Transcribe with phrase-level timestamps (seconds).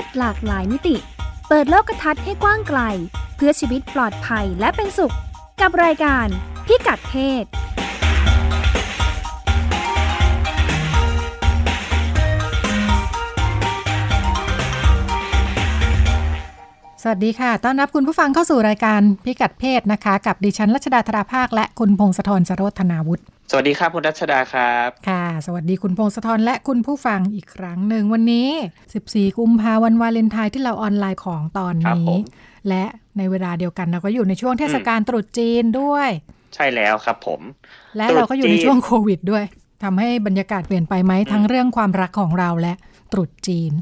[0.00, 0.96] ศหลากหลายมิติ
[1.48, 2.80] เปิดโลกทัศน์ให้กว้างไกล
[3.36, 5.14] เพื่อชีวิตปลอดภัยและเป็นสุข
[5.60, 6.26] กับรายการ
[6.66, 7.44] พิกัดเพศ
[17.02, 23.22] สวัสดีค่ะ ต้อนรับคุณผู้ฟังเข้าสู่รายการพิกัดเพศนะคะ กับดิฉันรัชดาธราภาค และคุณพงศธรสโรธนาวุฒิ
[23.52, 28.48] สวัสดีครับ คุณรัชดาครับ ค่ะ สวัสดีคุณพงศธรและคุณผู้ฟังอีกครั้งหนึ่งวันนี้
[28.94, 32.20] 14 กุมภาวันวาเลนไทน์ที่เราออนไลน์ของตอนครับนี้ผม
[32.68, 32.84] และ
[33.18, 36.08] ในเวลาเดียวกันเราก็อยู่ในช่วงเทศกาลตรุษจีนด้วย
[36.54, 37.40] ใช่แล้วครับผม
[37.96, 39.44] และตรุษเราก็อยู่ในจีนช่วงโควิดด้วย
[39.82, 42.74] ทำให้บรรยากาศเปลี่ยนไปไหมทั้งเรื่องความรักของเราและ
[43.12, 43.72] ตรุษจีน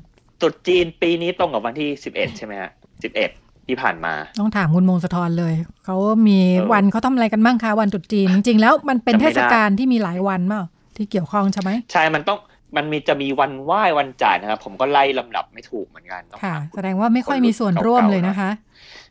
[0.41, 2.71] ตรุษจีนปีนี้ตรงกับวันที่ 11 ใช่ไหมฮะ
[3.15, 5.55] 11 ที่ผ่านมา ต้องถามคุณมงสะทรเลย
[5.85, 5.97] เขา
[6.29, 10.63] มีเออวันเขาทำอะไรกันบ้างคะวันตรุษจีน จริง ๆ แล้วมันเป็นจำไม่เทได้ศกาลที่มีหลายวันเปล่า
[10.97, 12.39] ที่เกี่ยวข้องใช่ไหมใช่ มันต้อง
[12.77, 18.51] มันมีจะมีวันไหว้วันจ่ายนะครับ ผมก็ไล่ลำดับไม่ถูกเหมือนกันต้องค่ะถามแสดงว่าไม่ค่อยมีส่วนร่วมเลยนะคะ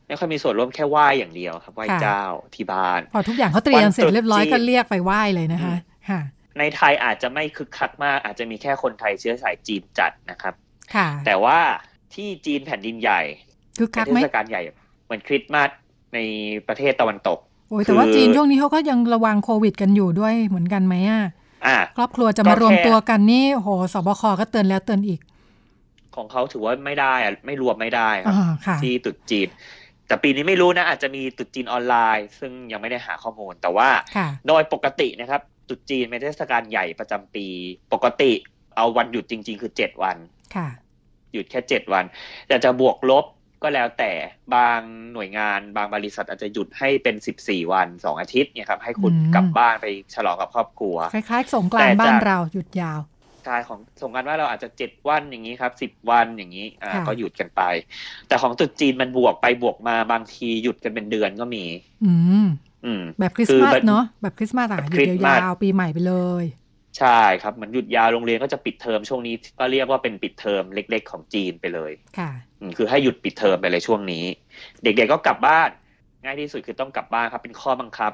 [0.08, 2.24] ไม่ค่อยมีส่วนร่วมแค่ไหว้อย่างเดียวครับไหว้ค่ะเจ้า
[2.56, 5.76] ที่บ้าน พอทุกอย่างเขาเตรียมเสร็จวันตรุษเรียบร้อยจีนก็เรียกไปไหว้เลยนะคะ
[6.10, 6.22] ค่ะ
[6.60, 10.54] ในไทยอาจจะไม่คึกคักมาก อาจจะมีแค่คนไทยเชื้อสายจีนจัดนะครับ
[10.96, 11.60] ค่ะ แต่ว่า
[12.14, 13.22] ที่จีนแผ่นดินใหญ่
[13.78, 14.62] คือคักเป็นไหมเทศกาลใหญ่
[15.06, 15.70] เหมือนคริสต์มาส
[16.14, 16.20] ใน
[16.68, 17.40] ประเทศตะวันตก
[17.70, 21.24] โอ้ยแต่ว่าคือจีนช่วงนี้เขาก็ยังระวังโควิดกันอยู่ด้วยเหมือนกันไหมอะ
[21.66, 25.20] อ่าครอบครัวจะก็มารวมแค่ตัวกันนี่โหสบคก็เตือนแล้วเตือนอีก
[26.16, 29.48] ของเขาถือว่าไม่ได้อะไม่รวมไม่ได้ครัอ่าบค่ะที่ตรุษจีน
[30.08, 37.46] แต่ปีนี้ไม่รู้นะ อาจจะมีตรุษจีนออนไลน์ ซึ่งยังไม่ได้หาข้อมูล แต่ว่าค่ะโดยปกตินะครับตรุษจีนเป็นเทศกาลใหญ่ประจำปี
[37.94, 38.32] ปกติ
[38.76, 40.18] เอาวันหยุดจริง ๆ คือเจ็ดวัน
[40.56, 40.68] ค่ะ
[41.34, 42.04] หยุดแค่เจ็ดวัน
[42.48, 43.26] แต่จะบวกลบ
[43.64, 44.12] ก็แล้วแต่
[44.56, 44.80] บาง
[45.14, 53.00] หน่วยงานบางบริษัทอาจจะหยุดให้เป็นสิบสี่วันสองอาทิตย์เนี่ยครับให้คุณอืมกลับบ้านไปฉลองกับครอบครัว คล้ายๆสงกรานต์แต่จะบ้านเราหยุดยาว
[53.46, 57.62] ใช่ของสงกรารว่าเราอาจจะเจ็ดวันอย่างนี้ครับสิบวันอย่างนี้อ่าค่ะก็หยุดกันไป
[58.28, 61.66] แต่ของตรุษจีนมันบวกไปบวกมาบางทีหยุดกันเป็นเดือนก็มี
[62.06, 62.14] อื
[62.44, 62.48] ม
[62.86, 66.46] อืมแบบคริสต์มาสคือแบบเนาะแบบคริสต์มาสอะแบบหยุคริดสต์มาสยาวๆปีใหม่ไปเลย
[66.98, 74.26] ใช่ครับเหมือนหยุดยาวโรงเรียนก็จะปิดเทอมช่วงนี้ก็เรียกว่าเป็นปิดเทอมเล็ก ๆ ของจีนไปเลยค่ะอืมคือให้หยุดปิดเทอมไปเลยช่วงนี้
[74.84, 75.70] เด็ก ๆก็กลับบ้าน
[76.24, 78.12] ง่ายที่สุดคือต้องกลับบ้านครับเป็นข้อบังคับ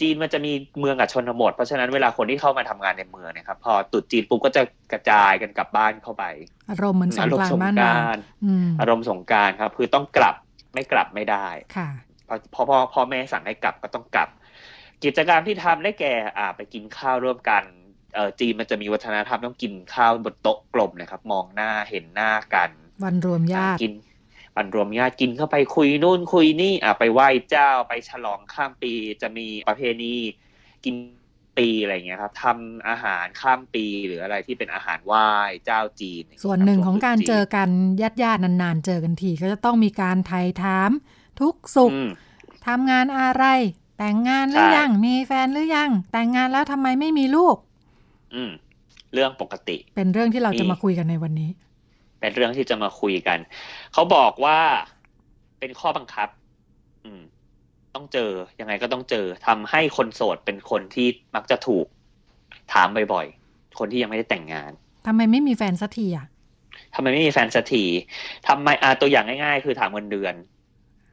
[0.00, 4.62] จีนมันจะมีเมืองกับชนบท เพราะฉะนั้นเวลาคนที่เข้ามาทำงานในเมืองเนะครับ พอตรุษจีนปุ๊บก็จะ
[4.92, 6.24] กระจายกันกลับบ้านเข้าไป
[6.70, 10.34] อารมณ์เหมือนสงอารกมรานณ์สต์งบ้านกเรารารอืมอารมณ์สงกรารครับ คือต้องกลับ
[10.74, 11.88] ไม่กลับไม่ได้ค่ะ
[12.26, 14.28] เพราะเพราะพ่อพ่อแม่สั่งให้กลับก็ต้องกลับ
[15.04, 17.81] กิจกรรมที่ทำได้แก่อ่าไปกินข้าวร่วมกันเออ
[18.40, 22.70] จีนมันจะมีวัฒนธรรมต้องกินข้าวบนโต๊ะกลมนะครับ มองหน้าเห็นหน้ากัน
[23.04, 23.92] วันรวมญาติกิน
[24.56, 28.92] วันรวมญาติกินเข้าไปคุยนู่นคุยนี่อะไปไหว้เจ้าไปฉลองข้ามปี
[29.22, 30.14] จะมีประเพณี
[30.84, 30.94] กิน
[31.58, 35.28] ปีอะไรอย่างเงี้ยครับทำอาหารข้ามปีหรืออะไรที่เป็นอาหารไหว้
[35.64, 37.68] เจ้าจีน ส่วนหนึ่งของการเจอจีกัน
[38.02, 40.90] ญาติญาติๆนานๆ เจอกันที ก็จะต้องมีการไทยถาม
[41.40, 42.10] ทุกสุขอืม
[42.66, 43.44] ทำงานอะไร
[43.98, 47.56] แต่งงานหรือใช่ยังมีแฟนหรือยัง แต่งงานแล้วทำไมไม่มีลูก
[48.34, 48.50] อืม
[49.14, 51.50] เรื่องปกติ เป็นเรื่องที่เราจะมีมาคุยกันในวันนี้
[52.20, 53.38] เป็นเรื่องที่จะมาคุยกัน
[53.92, 54.58] เขาบอกว่า
[55.58, 56.28] เป็นข้อบังคับ
[57.04, 57.22] อืม
[57.94, 61.86] ต้องเจอ ยังไงก็ต้องเจอทำให้คนโสดเป็นคนที่มักจะถูก
[62.72, 64.72] ถามบ่อยๆ คนที่ยังไม่ได้แต่งงาน
[65.06, 66.26] ทำไมไม่มีแฟนสักทีอะ
[66.94, 67.84] ทำไมไม่มีแฟนสักที
[68.48, 70.34] ทำไมอ่าตัวอย่างง่ายๆ คือถามเงินเดือน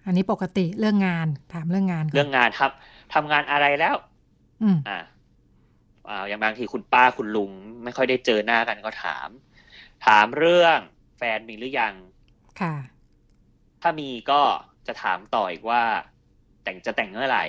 [0.06, 3.96] อันนี้ปกติเรื่องงานถามเรื่องงานก่นเรื่องงานทำทำงานอะไรแล้ว
[4.63, 4.97] อืมอ่า
[6.10, 7.52] อ่าอย่างบางทีคุณป้าคุณลุง
[7.84, 9.30] ไม่ค่อยได้เจอหน้ากันก็ถาม
[10.06, 10.80] ถามเรื่อง
[11.18, 11.94] แฟนมีหรือยัง
[12.62, 12.76] ค่ะ
[13.82, 14.42] ถ้ามีก็
[14.88, 15.82] จะถามต่ออีกว่า
[16.64, 17.46] แต่งจะแต่งเมื่อไหร่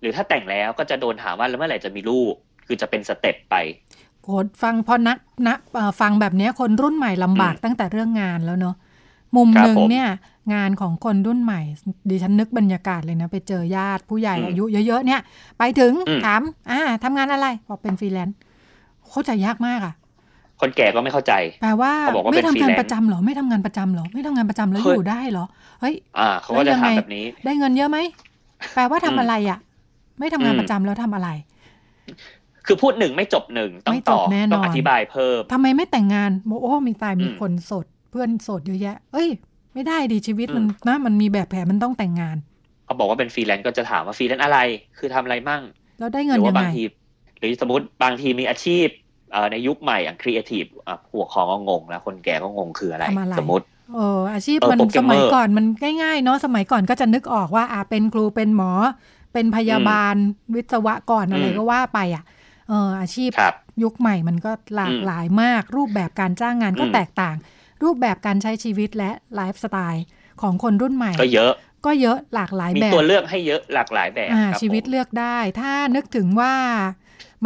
[0.00, 2.34] หรือถ้าแต่งแล้วก็จะโดนถามว่าแล้วเมื่อไหร่จะมีลูก
[2.66, 3.54] คือจะเป็นสเต็ปไป
[4.22, 4.28] โห
[4.62, 8.76] ฟังพอนักนะเอ่อฟังแบบเนี้ยคนรุ่นใหม่ลำบากอืมตั้งแต่เรื่องงานแล้วเนาะ
[9.36, 10.08] มุมครับหนึ่งผมเนี่ย
[10.54, 11.60] งานของคนรุ่นใหม่
[12.10, 15.20] ดิฉันนึกบรรยากาศเลยนะ ไปเจอญาติผู้ใหญ่อืมอายุเยอะๆเนี่ย
[15.58, 16.40] ไปถึงอืมถาม
[16.70, 18.36] อ่าทำงานอะไรบอกเป็นฟรีแลนซ์
[19.10, 19.94] เข้าใจยากมากอะ
[20.60, 25.44] คนแก่ก็ไม่เข้าใจแปลว่าเขาบอกว่าไม่เป็นทำงาน freelance ประจำเหรอ ไม่ทำงานประจำเหรอ ไม่ทำงานประจำแล้วเฮ้อยยู่ได้เหรอ
[25.80, 27.98] เฮ้ย อ่า เขาก็แล้จะวยังถามไงแบบนี้ ได้เงินเยอะไหม
[28.74, 29.58] แปลว่าทำอืมอะไรอะ
[30.18, 31.28] ไม่ทำงานอืมประจำแล้วทำอะไร
[32.66, 39.28] คือพูดหนึ่งไม่จบหนึ่งต้องไม่จต่บอแน่นอนต้องอธิบายเพิ่มทำไมไม่แต่งงานบอกโอ้มีตายมีอืมคนโสด เพื่อนโสดเยอะแยะ เอ้ย
[39.74, 42.36] ไม่ได้ดีชีวิตมันอืมนะมันมีแบบแผนมันต้องแต่งงาน
[42.84, 44.58] เขาบอกว่าเป็นฟรีแลนซ์ก็จะถามว่าฟรีแลนซ์อะไร
[44.98, 45.62] คือทำอะไรมั่ง
[45.98, 46.82] แล้วได้หเงินรืยัว่างบาไงงที
[47.38, 48.86] หรือสมมติบางทีมีอาชีพ
[49.30, 50.64] เอ่อในยุคใหม่อย่างครีเอทีฟ
[51.12, 55.66] หัวของก็งงแล้วคนแก่ก็งงคืออะไรทำอะไรสมมติเอออาชีพเออมันโปรแกรสมเมอร์มัยก่อนมัน
[56.02, 58.72] ง่ายๆเนาะสมัยก่อนก็จะนึกออกว่าอ่าเป็นครูเป็นหมอ
[59.32, 60.14] เป็นพยาบาล
[60.54, 62.24] วิศวกรอะไรอืมก็ว่าไปอะ
[62.68, 67.36] เอออาชีพครับยุคใหม่มันก็หลากอืมหลายมาก รูปแบบการจ้างงานก็อืมแตกต่าง
[67.82, 70.04] รูปแบบการใช้ชีวิตและไลฟ์สไตล์
[70.42, 71.52] ของคนรุ่นใหม่ ก็เยอะ
[71.86, 76.52] ก็เยอะหลากหลายมีแบบตัวเลือกให้เยอะหลากหลายแบบอ่าครับชีวิตผมเลือกได้ ถ้านึกถึงว่า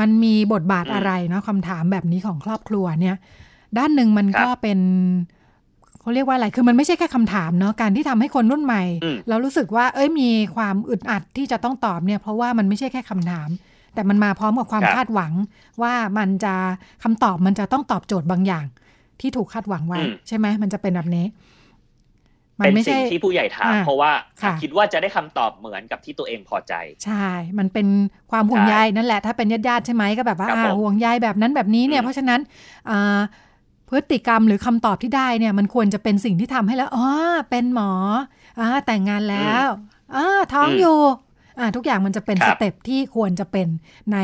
[0.00, 3.16] มันมีบทบาทอืมอะไรเนาะคำถามแบบนี้ของครอบครัวเนี่ย
[3.78, 4.78] ด้านหนึ่งมันครับก็เป็น
[6.00, 13.48] เขาเรียกว่าอะไร คือมันไม่ใช่แค่คำถามเนาะ การที่ทำให้คนรุ่นใหม่อืมเรารู้สึกว่า เอ้ย มีความอึดอัดที่จะต้องตอบเนี่ย เพราะว่ามันไม่ใช่แค่คำถาม
[13.94, 15.32] แต่มันมาพร้อมกับความครับคาดหวัง
[15.82, 16.54] ว่ามันจะ
[17.02, 18.64] คำตอบมันจะต้องตอบโจทย์บางอย่าง
[19.22, 21.26] ที่ถูกคาดหวังไว้อืมใช่ไหมมันจะเป็นแบบนี้
[22.60, 26.74] มันเป็นไม่สิ่ใช่งที่ผู้ใหญ่ถามอ่าเพราะว่าค่ะคิดว่าจะได้คำตอบเหมือนกับที่ตัวเองพอใจ
[27.04, 27.26] ใช่
[27.58, 27.86] มันเป็น
[28.30, 32.40] ความห่วงใช่ใยนั่นแหละ ถ้าเป็นญาติญาติๆใช่ไหมก็แบบว่าครับอ่าผมห่วงใยแบบนั้นแบบนี้เนี่ยอืมเพราะฉะนั้น
[32.90, 33.20] อ่า
[33.90, 37.06] พฤติกรรมหรือคำตอบที่ได้เนี่ย มันควรจะเป็นสิ่งที่ทำให้แล้วอ๋อ
[37.50, 37.90] เป็นหมอ
[38.58, 39.66] อ่าแต่งงานแล้ว
[40.14, 40.98] อ่าท้องอยู่
[41.58, 43.68] อ่าทุกอย่างมันจะเป็นคสรับเต็ปที่ควรจะเป็น
[44.12, 44.18] ใน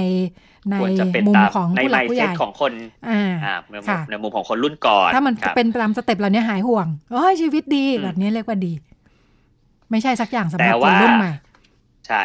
[0.70, 2.72] ในควรจะเป็นมุมตามของในผู้หไมลักผู้ใหเซ็ตญ่ของคน
[3.08, 8.72] อ่าอ่าในมุมค่ะในมุมของคนรุ่นก่อน ถ้ามันครับเป็นตามสเต็ปเหล่านี้หายห่วงโอ้ยชีวิตดีอืมแบบนี้เรียกว่าดี
[9.90, 11.32] ไม่ใช่สักอย่างสำหรับแต่คนว่ารุ่นใหม่
[12.06, 12.22] ใช่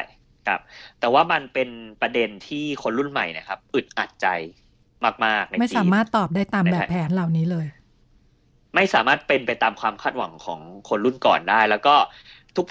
[0.48, 0.60] ครับ
[1.00, 1.70] แต่ว่ามันเป็น
[2.02, 4.28] ประเด็นที่คนรุ่นใหม่เนะครับ อึดอัดใจ
[5.26, 7.66] มากๆในไม่จีนสามารถตอบได้ตามในแบบไทยแผนเหล่านี้เลย
[8.76, 10.60] ไม่สามารถเป็นไปตามความคาดหวังของ
[10.90, 11.96] คนรุ่นก่อนได้ แล้วก็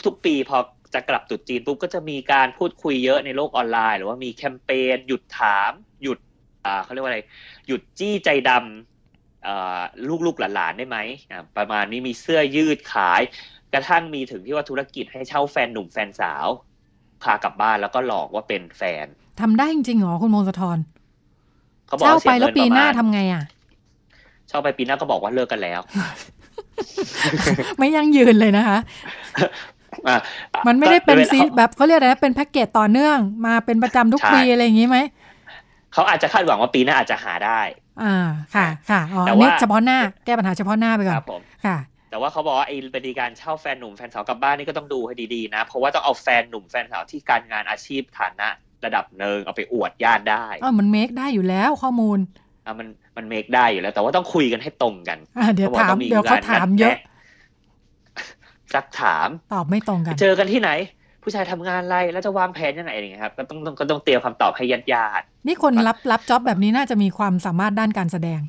[0.06, 0.58] ทุกๆปีพอ
[0.94, 5.72] จะกลับตรุษจีนปุ๊บก็จะมีการพูดคุยเยอะในโลกออนไลน์ หรือว่ามีแคมเปญหยุดถาม
[6.02, 6.18] หยุด
[6.64, 7.20] อ่าเขาเรียกว่าอะไร
[7.66, 9.80] หยุดจี้ใจดำอ่า
[10.26, 10.98] ลูกๆหลานๆได้ไหม
[11.30, 13.20] อ่าประมาณนี้มีเสื้อยืดขาย
[13.72, 16.46] กระทั่งมีถึงที่ว่าธุรกิจให้เช่าแฟนหนุ่มแฟนสาว
[17.22, 19.06] พากลับบ้านแล้วก็หลอกว่าเป็นแฟน
[19.40, 20.78] ทำได้จริงๆเหรอคุณมงคลธร
[21.86, 23.42] เขาบอกเช่าว่าเสีไปยแล้วเงินปีประหน้ามาณทำไงอะ
[24.48, 25.80] เช่าไปปีหน้าก็บอกว่าเลิกกันแล้ว
[27.78, 28.78] ไม่ยั่งยืนเลยนะคะ
[29.38, 29.48] อะ
[30.66, 34.98] มันไม่ได้เป็นก็ซีแบบเขาเรียกอะไรนะเป็นแพ็กเกจต่อเนื่อง มาเป็นประจำทุกใช่ปีอะไรอย่างนี้ไหม
[35.92, 37.60] เขาอาจจะคาดหวังว่าปีหน้าอาจจะหาได้
[38.02, 38.14] อ่า
[38.54, 41.78] ค่ะค่ะอ๋อแต่อันนี้ว่าเฉพาะหน้าแก้ปัญหาเฉพาะหน้าไปคก่อรันบผมค่ะ
[42.10, 48.48] แต่ว่าเขาบอกว่าไอ้บริการเช่าแฟนหนุ่มแฟนสาวกลับบ้านนี่ก็ต้องดูให้ดีๆนะ เพราะว่าต้องเอาแฟนหนุ่มแฟนสาวที่การงานอาชีพฐานะ
[48.84, 52.18] ระดับหนึ่งเอาไปอวดญาติได้อ๋อมันเมคได้อยู่แล้วข้อมูล
[52.66, 56.96] อะมันมันเมคได้อยู่แล้ว แต่ว่าต้องคุยกันให้ตรงกันอ่าเดี๋ยวเขาบอกถามต้องมีเดี๋ยวเขาการถามนัดเยอะแนะ
[58.74, 60.70] ซักถามตอบไม่ตรงกันเจอกันที่ไหน
[61.22, 68.40] ผู้ชายทำงานอะไรแล้วจะวางแผนยังไงอะไรอย่างเงี้ยครับก็ต้องต้องก็ต้องเตรียมคำตอบให้ญาติญาตินี่คนรับรับจ็อบแบบนี้น่าจะมีความสามารถด้านการแสดง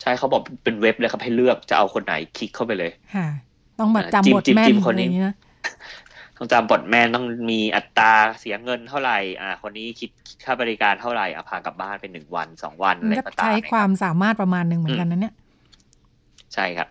[0.00, 3.28] ใช่เขาบอกเป็นเว็บเลยครับให้เลือกจะเอาคนไหนคลิกเข้าไปเลยค่ะ
[3.78, 5.34] ต้องแบบอ่าจำบทจิ้มแม่นจิ้มคอะนไรนี้อย่างนี้นะ
[6.36, 10.10] ต้องจำบทแม่นต้องมีอัตราเสียเงินเท่าไหร่ อ่า คนนี้คิด
[10.44, 15.34] ค่าบริการเท่าไหร่อะพากลับบ้านเป็นหนึ่งวันสองวันมัอะนไรก็ก็ตามใช้เนี่ยความสามารถประมาณหนึ่งเหมือนกันนะเนี่ย
[16.54, 16.88] ใช่ครับ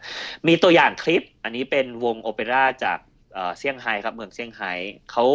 [0.48, 3.00] มีตัวอย่างคลิป อันนี้เป็นวงโอเปร่าจาก
[3.34, 4.72] เอ่อเซี่ยงไฮ้ครับเมืองเซี่ยงไฮ้
[5.12, 5.26] เขา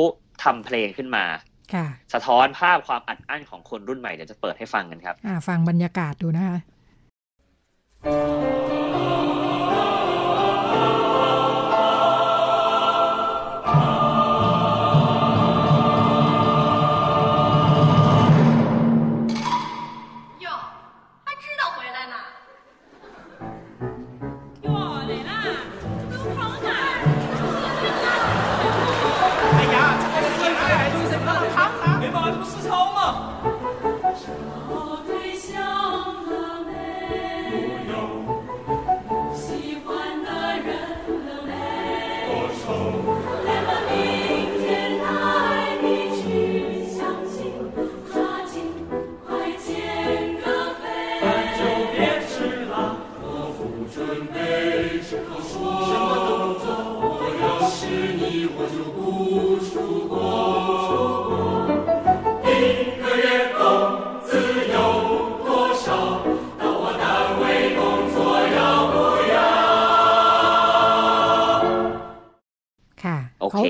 [0.45, 1.25] ทำเพลงขึ้นมา
[1.75, 6.59] ค่ะสะท้อนภาพความอัดอั้นของคนรุ่นใหม่เดี๋ยวจะเปิดให้ฟังกันครับอ่าฟังบรรยากาศดูนะคะ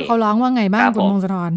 [0.06, 1.52] เคเขาเขาร้องว่าไงบ้างครับคุณผมมงคลธร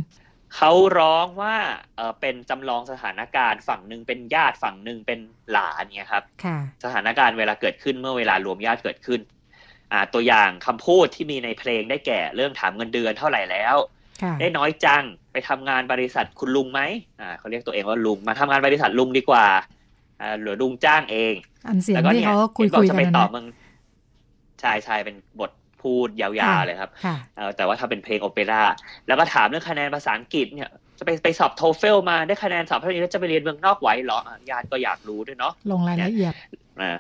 [0.56, 1.56] เขาร้องว่า
[1.96, 5.20] เออเป็นจำลองสถานการณ์ฝั่งหนึ่งเป็นญาติฝั่งหนึ่งเป็น
[5.52, 9.20] หลานเนี่ยครับค่ะสถานการณ์เวลาเกิดขึ้นเมื่อเวลารวมญาติเกิดขึ้น
[9.92, 13.76] อ่าตัวอย่างคำพูดที่มีในเพลงได้แก่เรื่องถามเงินเดือนเท่าไหร่แล้ว
[14.24, 16.82] ค่ะได้น้อยจังไปทำงานบริษัทคุณลุงไหม
[17.20, 19.46] อ่าเขาเรียกตัวเองว่าลุงมาทำงานบริษัทลุงดีกว่า
[20.22, 21.34] อ่าหรือลุงจ้างเอง
[21.68, 23.46] อันเสียงแล้วก็ที่เนี่ยเขาคุยเห็นบอคุกยจะกัไปนนะต่อนะเมือง
[24.64, 25.52] ชายชายเป็นบท
[25.84, 28.62] พูดยาวๆเลยครับค่ะเออแต่ว่าถ้าเป็นเพลงโอเปร่า
[29.08, 30.70] แล้วก็ถามเรื่องคะแนนภาษาอังกฤษเนี่ย
[31.00, 36.34] จะไปไปสอบโทเฟลมาได้คะแนนสอบเท่านี้แล้วจะไปเรียนเมืองนอกไหวเหรออะญาติก็อยากรู้ด้วยเนาะลงรายละเอียด
[36.82, 37.00] นะ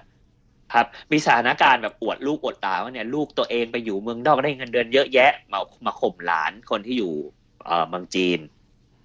[0.73, 7.13] ครับมีสถานการณ์แบบอวดลูกอวดตาว่าเนี่ยลูกตัวเองไปอยู่เมืองนอกได้เงินเดือนเยอะแยะมามาข่มหลานคนที่อยู่
[7.65, 8.39] เอ่อเมืองจีน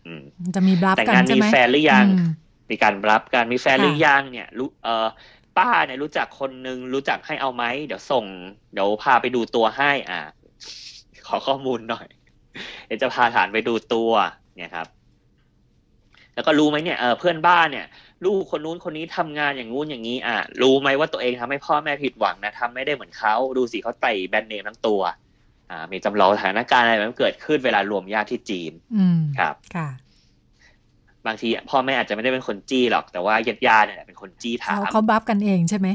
[0.06, 0.22] อืม
[0.56, 2.30] จะมีบลัฟแต่งกันงานใช่มีไหมแฟนหรือยังอืม
[2.70, 5.06] มีการรับการมีแฟนค่ะหรือยังเนี่ยลูกเอ่อ
[5.58, 8.24] ป้าเนี่ยรู้จักคนนึงรู้จักให้เอาไหมเดี๋ยวส่ง
[8.72, 10.20] เดี๋ยวพาไปดูตัวให้ อ่า
[11.26, 12.06] ขอข้อมูลหน่อย
[12.86, 14.10] เดี๋ยวจะพาฐานไปดูตัว
[14.58, 14.88] เนี่ยครับ
[16.34, 17.86] แล้วก็รู้ไหมเนี่ยเออเพื่อนบ้านเนี่ย
[18.24, 25.00] ลูกคนนู้นคนนี้ทำงานอย่างงู้นอย่างนี้ อะรู้ไหมว่าตัวเองทำให้พ่อแม่ผิดหวังนะทำไม่ได้เหมือนเขาดูสิเขาไต่แบรนด์เนมทั้งตัว
[25.70, 29.88] อ่า มีจำลองสถานการณ์อะไรแบบนั้นเกิดขึ้นเวลารวมญาติที่จีน อืมครับค่ะ
[31.26, 35.88] บางทีพ่อแม่อาจจะไม่ได้เป็นคนจี้หรอกแต่ว่าญาติญาติๆเนี่ยเป็นคนจี้ถาเขามเขาบัฟกันเองใช่ไหม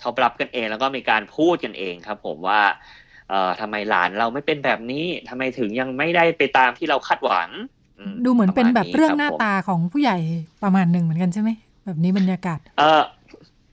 [0.00, 2.60] เขารับกันเองแล้วก็มีการพูดกันเองครับ ผมว่า
[3.28, 7.48] เอ่อทำไมหลานเราไม่เป็นแบบนี้ทำไมถึงยังไม่ได้ไปตามที่เราคาดหวัง
[7.98, 10.18] อืดูเหมือนเป็นแบบะมาณเรื่องหน้าคบผมตาของผู้ใหญ่
[10.62, 11.50] ประมาณหนึ่งเหมือนกันใช่ไหม
[11.84, 13.02] แบบนี้บรรยากาศ เออ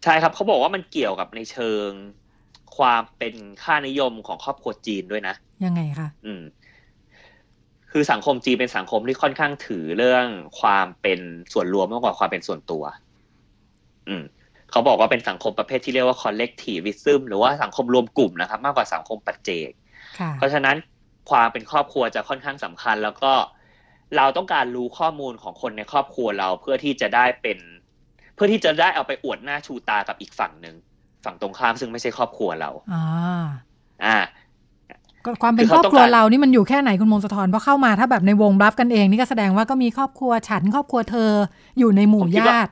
[0.04, 1.90] ใช่ครับเขาบอกว่ามันเกี่ยวกับในเชิง
[2.78, 5.36] ความเป็นค่านิยมของครอบครัวจีนด้วยนะ
[5.66, 6.42] ยังไงคะอืม
[7.98, 10.28] คือสังคมจีนเป็นสังคมที่ค่อนข้างถือเรื่อง
[10.60, 11.20] ความเป็น
[11.54, 12.84] ส่วนรวมมากกว่าความเป็นส่วนตัว
[14.08, 14.24] อืม
[14.72, 19.72] เขาบอกว่าเป็นสังคมประเภทที่เรียกว่า collectivism หรือว่าสังคมรวมกลุ่มนะครับ มากกว่าสังคมปัจเจก
[20.20, 20.76] ค่ะเพราะฉะนั้น
[21.30, 23.34] ความเป็นครอบครัวจะค่อนข้างสำคัญ แล้วก็
[24.18, 27.58] เราต้องการรู้ข้อมูลของคนในครอบครัวเราเพื่อที่จะได้เป็น
[28.36, 30.76] เพื่อที่จะได้เอาไปอวดหน้าชูตากับอีกฝั่งหนึ่ง
[31.26, 33.46] ฝั่งตรงข้ามซึ่งไม่ใช่ครอบครัวเราอ่า
[34.06, 34.45] อ่าก็
[35.44, 41.32] ความเป็นคือครเขาอบครัวต้องการเรานี่มันอยู่แค่ไหนคุณมงคลทรเพราะเข้ามาถ้าแบบในวงรับกันเองนี่ก็แสดงว่าก็มีครอบครัวฉันครอบครัวเธอ
[41.80, 42.72] อยู่ในหมู่ญาติ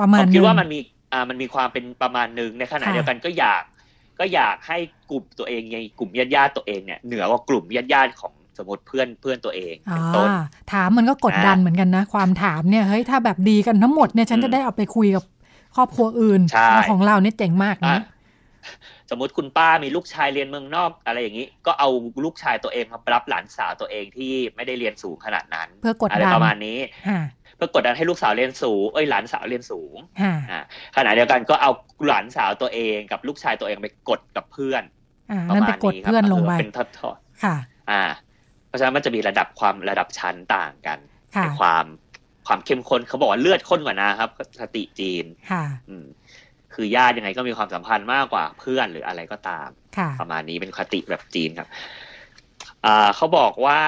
[0.00, 0.78] ประมาณผมหคิดนึงว่ามันมี
[1.12, 3.62] อ่ามันมีความเป็นประมาณหนึ่งในขณะค่ะเดียวกันก็อยาก
[4.20, 4.78] ก็อยากให้
[5.10, 10.28] กลุ่มตัวเองในกลุ่มญาติญาติๆตัวเองเนี่ยเหนือกว่ากลุ่มญาติญาติๆของสมมติเพื่อนเพื่อนตัวเองอ่าเป็นต้น
[10.72, 15.24] ถามมันก็กดดันอ่าเหมือนกันนะ ความถามเนี่ยเฮ้ยถ้าแบบดีกันทั้งหมดเนี่ยฉันอืมจะได้เอาไปคุยกับ
[15.76, 18.00] ครอบครัวอื่นใช่แล้วของเราเนี่ยเจ๋งมากอะนะ
[19.10, 21.88] สมมติคุณป้ามีลูกชายเรียนเมืองนอกอะไรอย่างนี้ ก็เอา
[22.24, 27.18] ลูกชายตัวเองมารับหลานสาวตัวเองที่ไม่ได้เรียนสูงขนาดนั้น เพื่อกดอะไรดันประมาณนี้อ่า
[27.56, 30.60] เพื่อกดดันให้ลูกสาวเรียนสูงเอ้ยหลานสาวเรียนสูงอ่าอ่า
[30.96, 31.70] ขณะเดียวกันก็เอา
[32.06, 34.82] หลานสาวตัวเองกับลูกชายตัวเองไปกดกับเพื่อน
[35.30, 37.56] อ่าประนั่นมาไปณกดนี้ครับเพื่อนลงไปเป็นทอดๆค่ะ
[37.90, 38.02] อ่า
[38.68, 40.98] เพราะฉะนั้นมันจะมีระดับความระดับชั้นต่างกัน
[41.36, 41.84] ค่ะในความ
[42.46, 46.04] ความเข้มข้นเขาบอกว่าเลือดข้นกว่านะครับสติจีนค่ะอืม
[46.74, 51.68] คือญาติยังไงก็มีความสัมพันธ์มากกว่าเพื่อนหรืออะไรก็ตามค่ะประมาณนี้เป็นคติแบบจีนครับ
[52.84, 53.80] อ่าเขาบอกว่า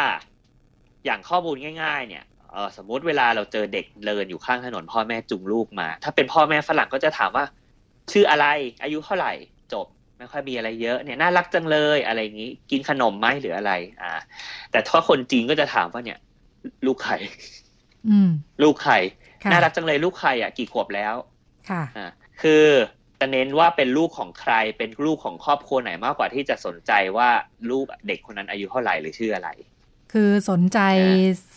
[1.05, 7.45] อย่างข้อมูลง่าย ๆ เนี่ยเออสมมุติเวลาเราเจอเด็กเดินอยู่ข้างถนนพ่อแม่จูงลูกมา ถ้าเป็นพ่อแม่ฝรั่งก็จะถามว่า
[8.12, 8.47] ชื่ออะไร
[8.83, 9.33] อายุเท่าไหร่
[9.73, 9.87] จบ
[10.19, 13.73] ไม่ค่อยมีอะไรเยอะเนี่ยน่ารักจังเลยอะไรอย่างนี้ กินขนมไหมหรืออะไร
[14.03, 14.12] อ่า
[14.71, 16.19] แต่ถ้าคนจีนก็จะถามว่าเนี่ย
[16.87, 17.15] ลูกใคร
[18.09, 18.31] อืม
[18.62, 18.95] ลูกใคร
[19.45, 21.15] ค่ะน่ารักจังเลยลูกใครอะ กี่ขวบแล้ว
[21.71, 22.11] ค่ะอ่า
[22.41, 22.65] คือ
[23.21, 27.29] จะเน้นว่าเป็นลูกของใครเป็นลูกของครอบครัวไหนมากกว่าที่จะสนใจว่า
[27.71, 29.49] ลูกเด็กคนนั้นอายุเท่าไหร่หรือชื่ออะไร
[30.12, 30.79] คือสนใจ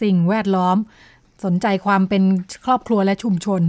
[0.02, 0.78] สิ่งแวดล้อม
[1.46, 2.24] สนใจความเป็น
[2.66, 3.62] ครอบครัวและชุมชน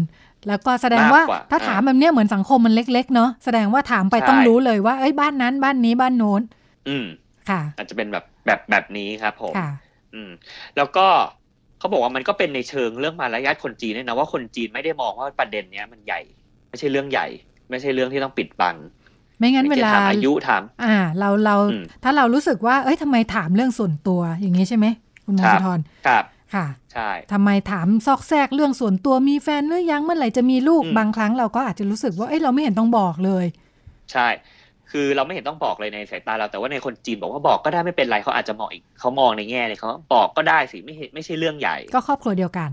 [0.49, 6.43] แล้วก็แสดงว่ามากกว่าถ้าอ่าถามแบบเนี้ยเหมือนสังคมมันเล็ก ๆ เนาะแสดงว่าถามไปใช่ต้องรู้เลยว่าเอ้ยบ้านนั้นบ้านนี้บ้านโน้น
[6.89, 7.07] อืม
[7.51, 9.71] ค่ะ อาจจะเป็นแบบแบบแบบนี้ครับผมค่ะ
[10.15, 10.31] อืม
[10.77, 11.07] แล้วก็
[11.79, 16.21] เขาบอกว่ามันก็เป็นในเชิงเรื่องมารยาทคนจีนด้วยนะว่าคนจีนไม่ได้มองว่าประเด็นเนี้ยมันใหญ่
[16.77, 17.27] ไม่ใช่เรื่องใหญ่
[17.71, 18.77] ไม่ใช่เรื่องที่ต้องปิดบัง
[19.39, 24.87] ไม่งั้นเวลาถามอายุถาม อ่า เราเราอืมถ้าเรารู้สึกว่า เอ้ยทำไมถามเรื่องส่วนตัวอย่างนี้ใช่ไหม
[25.25, 33.47] คุณมงครัคบลทรครับค่ะใช่ทำไมถามซอกแซกเรื่องส่วนตัวมีแฟนหรือยังเมื่อไหร่จะมีลูกอืมบางครั้งเราก็อาจจะรู้สึกว่าเอ้ยเราไม่เห็นต้องบอกเลย
[34.13, 34.29] ใช่
[34.91, 42.71] คือเราไม่เห็นต้องบอกเลยในสายตาเราแต่ว่าในคนจีนบอกว่าบอกก็ได้ไม่เป็นไรเขาอาจจะมองอีกเขามองในแง่เลยเขาว่าบอกก็ได้สิไม่เห็นไม่ใช่เรื่องใหญ่ ก็ครอบครัวเดียวกัน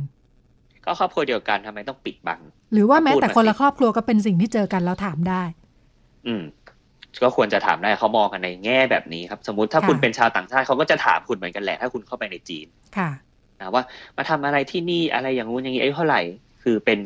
[0.85, 2.39] ก็ครอบครัวเดียวกันทำไมต้องปิดบัง
[2.73, 5.43] หรือว่าแม้พูดแต่มาคนละสิครอบครัวก็เป็นสิ่งที่เจอกันแล้วถามได้
[6.27, 6.43] อืม
[7.23, 13.09] ก็ควรจะถามได้เขามองกันในแง่แบบนี้ครับ สมมติถ้าค่ะคุณเป็นชาวต่างชาติเขาก็จะถามคุณเหมือนกันแหละถ้าคุณเข้าไปในจีน ค่ะ
[13.59, 13.83] นะว่า
[14.17, 16.21] มาทำอะไรที่นี่อะไรอย่างงู้นอย่างนี้ไอ้เท่าไหร่
[16.63, 16.99] คือเป็น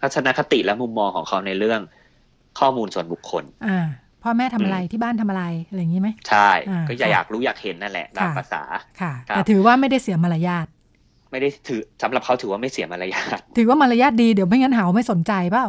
[0.00, 1.80] ทัศนคติและมุมมองของเขาในเรื่อง
[2.58, 3.86] ข้อมูลส่วนบุคคล อ่า
[4.22, 8.62] พ่อแม่ทำอะไรอืมที่บ้านทำอะไรอะไรอย่างนี้ไหมใช่อ่าก็อยากอยากรู้อยากเห็นนั่นแหละตามค่ะภาษา
[9.00, 10.66] ค่ะครับแต่ถือว่าไม่ได้เสียมารยาท
[11.32, 15.66] ไม่ได้ถือสำหรับเขาถือว่าไม่เสียมารยาทถือว่ามารยาทดีเดี๋ยวไม่งั้นหาว่าไม่สนใจเปล่า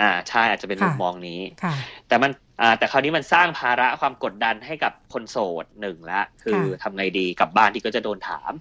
[0.00, 1.74] อ่าใช่อาจจะเป็นค่ะมุมมองนี้ค่ะ
[2.08, 8.52] แต่มันอ่าแต่คราวนี้มันสร้างภาระความกดดันให้กับคนโสดหนึ่งละคือค่ะทำไงดีกลับบ้านที่ก็จะโดนถาม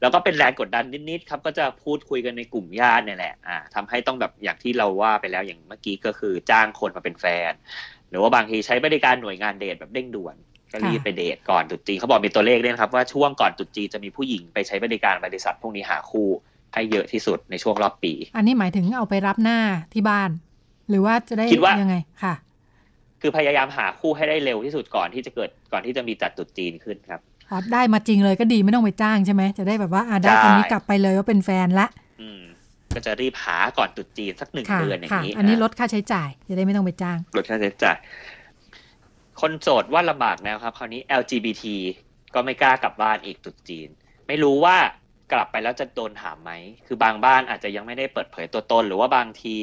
[0.00, 7.52] แล้วก็เป็นแรงกดดันนิดๆครับก็จะพูดคุยกันในกลุ่มญาติเนี่ยแหละอ่าทำให้ต้องแบบอย่างที่เราว่าไปแล้วอย่างเมื่อกี้ก็คือจ้างคนมาเป็นแฟน
[8.10, 10.36] หรือว่าบางทีใช้บริการหน่วยงานเดทแบบเร่งด่วน
[10.72, 16.28] ก็รีบไปเดทก่อนตรุษจีนเขาบอกมีตัวเลขด้วยนะครับว่าช่วงก่อนตรุษจีนจะมีผู้หญิงไปใช้บริการบริษัทพวกนี้หาคู่
[16.74, 19.58] ให้เยอะที่สุดในช่วงรอบปี อันนี้หมายถึงเอาไปรับหน้า
[19.94, 20.30] ที่บ้าน
[20.88, 22.34] หรือว่าจะได้คิดว่ายังไงค่ะ
[23.20, 27.20] คือพยายามหาคู่ให้ได้เร็วที่สุดก่อนที่จะเกิดก่อนที่จะมีจัดตรุษจีนขึ้นครับ
[27.50, 31.86] อ๋อได้มาจริงเลยก็ดีไม่ต้องไปจ้างใช่ไหมจะได้แบบว่าอ่าได้ใช่คนนี้กลับไปเลยว่าเป็นแฟนละ
[32.20, 32.42] อืม
[32.94, 37.96] ก็จะรีบหาก่อนตรุษจีนสักหนึ่งค่ะเดือนอย่าค่ะงนี้ อันนี้ะลดค่าใช้จ่ายจะได้ไม่ต้องไปจ้าง ลดค่าใช้จ่าย
[39.40, 41.64] คนโสดว่าลำบากแล้วครับ คราวนี้ LGBT
[42.34, 43.88] ก็ไม่กล้ากลับบ้านอีกตรุษจีน
[44.26, 44.76] ไม่รู้ว่า
[45.32, 46.50] กลับไปแล้วจะโดนถามไหม
[46.86, 49.54] คือบางบ้านอาจจะยังไม่ได้เปิดเผยตัวตน หรือว่าบางที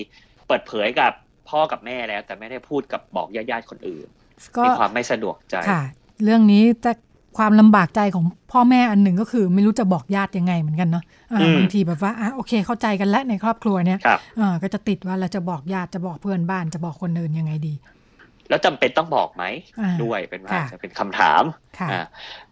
[0.47, 1.11] เปิดเผยกับ
[1.49, 4.07] พ่อกับแม่แล้ว แต่ไม่ได้พูดกับบอกญาติๆคนอื่น
[4.55, 5.81] ก็มีความไม่สะดวกใจค่ะ
[6.23, 6.91] เรื่องนี้จะ
[7.37, 17.73] ความลำบากใจของพ่อแม่อันหนึ่งก็คือไม่รู้จะบอกญาติยังไงเหมือนกันเนาะอ่าอืมบางทีแบบว่าอะโอเคเข้าใจกันแล้วในครอบครัวเนี่ยครับอ่าก็จะติดว่าเราจะบอกญาติจะบอกเพื่อนบ้านจะบอกคนอื่นยังไงดี
[18.49, 19.43] แล้วจำเป็นต้องบอกไหม
[19.79, 21.43] อ่าด้วยเป็นว่าค่ะจะเป็นคำถาม
[21.79, 22.05] ค่ะอ่า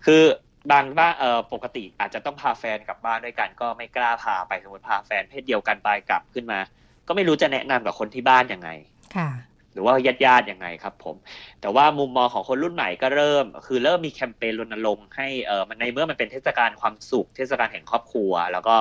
[0.05, 0.23] คือ
[0.71, 6.59] บางบ้านเอ่อปกติอาจจะต้องพาแฟนกลับบ้านด้วยกัน ก็ไม่กล้าพาไปสมมติพาแฟนเพศเดียวกันไปกลับขึ้นมา
[7.07, 8.69] ก็ไม่รู้จะแนะนำกับคนที่บ้านยังไง
[9.17, 9.29] ค่ะ
[9.73, 11.15] หรือว่าญาติญาติๆยังไงครับ ผม
[11.61, 18.75] แต่ว่ามุมมองของคนรุ่นใหม่ก็เริ่ม คือเริ่มมีแคมเปญรณรงค์ให้เออมันในเมื่อมันเป็นเทศกาลความสุข เทศกาลแห่งครอบครัว แล้วก็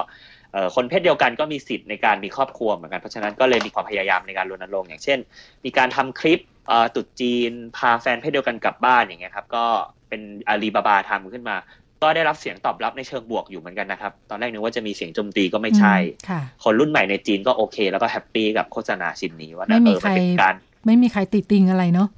[0.52, 5.18] เอ่อคนเพศเดียวกันก็มีสิทธิ์ในการมีครอบครัวเหมือนกันเพราะฉะนั้นก็เลยมีความพยายามในการรณรงค์อย่างเช่น
[5.64, 6.50] มีการทำคลิปเอ่อ
[6.94, 9.64] ตรุษจีนพาแฟนเพศเดียวกันกลับบ้านอย่างเงี้ยครับ ก็
[10.08, 11.56] เป็นอาลีบาบาทำขึ้นมา
[12.02, 20.54] ก็ได้รับเสียงตอบรับในเชิงบวกอยู่เหมือนกันนะครับ ตอนแรกนึกว่าจะมีเสียงโจมตีก็ไม่ใช่อืมค่ะคนรุ่นใหม่ในจีนก็โอเค แล้วก็ happy กับโฆษณาชิ้นนี้ว่าไม่มีเออใครนเป็นการ
[20.86, 22.08] ไม่มีใครติติงอะไรเนาะ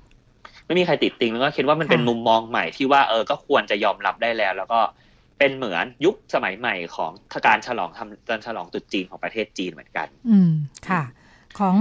[0.67, 4.81] ไม่มีใครติดติงแล้วก็คิดว่ามันเป็นค่ะมุมมองใหม่ที่ว่าเออก็ควรจะยอมรับได้แล้ว แล้วก็
[5.39, 7.11] เป็นเหมือนยุคสมัยใหม่ของ
[7.47, 10.51] การฉลองทำการฉลองตรุษจีนของประเทศจีนเหมือนกัน อืม
[10.89, 11.03] ค่ะ
[11.59, 11.77] ของ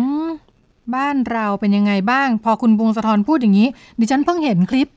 [0.96, 3.68] บ้านเราเป็นยังไงบ้าง พอคุณพงศธรพูดอย่างนี้
[4.00, 4.88] ดิฉันเพิ่งเห็นคลิป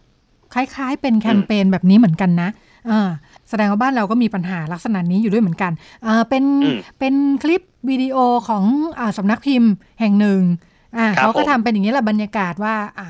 [0.55, 2.49] คล้าย ๆ เป็นแคมเปญแบบนี้เหมือนกันนะ
[2.91, 3.09] อ่า
[3.49, 5.73] แสดงว่าบ้านเราก็มีปัญหาลักษณะนี้อยู่ด้วยเหมือนกัน
[6.07, 8.17] อ่าเป็นอืมเป็นคลิปวิดีโอ
[8.49, 8.65] ของ
[8.99, 10.41] อาสำนักพิมพ์แห่งหนึ่ง
[10.97, 13.07] อ่าครับเขาก็ผมทำเป็นอย่างนี้แหละบรรยากาศว่าอ่า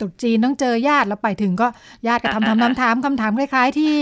[0.00, 1.68] ตรุษจีนต้องเจอญาติแล้วไปถึงก็
[2.06, 3.94] ญาติก็ทำอ่าทำทำถามคำถามคล้าย ๆ ที่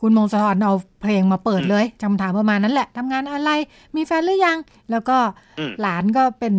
[0.00, 3.50] คุณมงคลธรเอาเพลงมาเปิดอืมเลยคำถามประมาณนั้นแหละทำงานอะไร
[3.96, 4.58] มีแฟนหรือยัง
[4.90, 5.16] แล้วก็
[5.58, 6.54] อืมหลานก็เป็น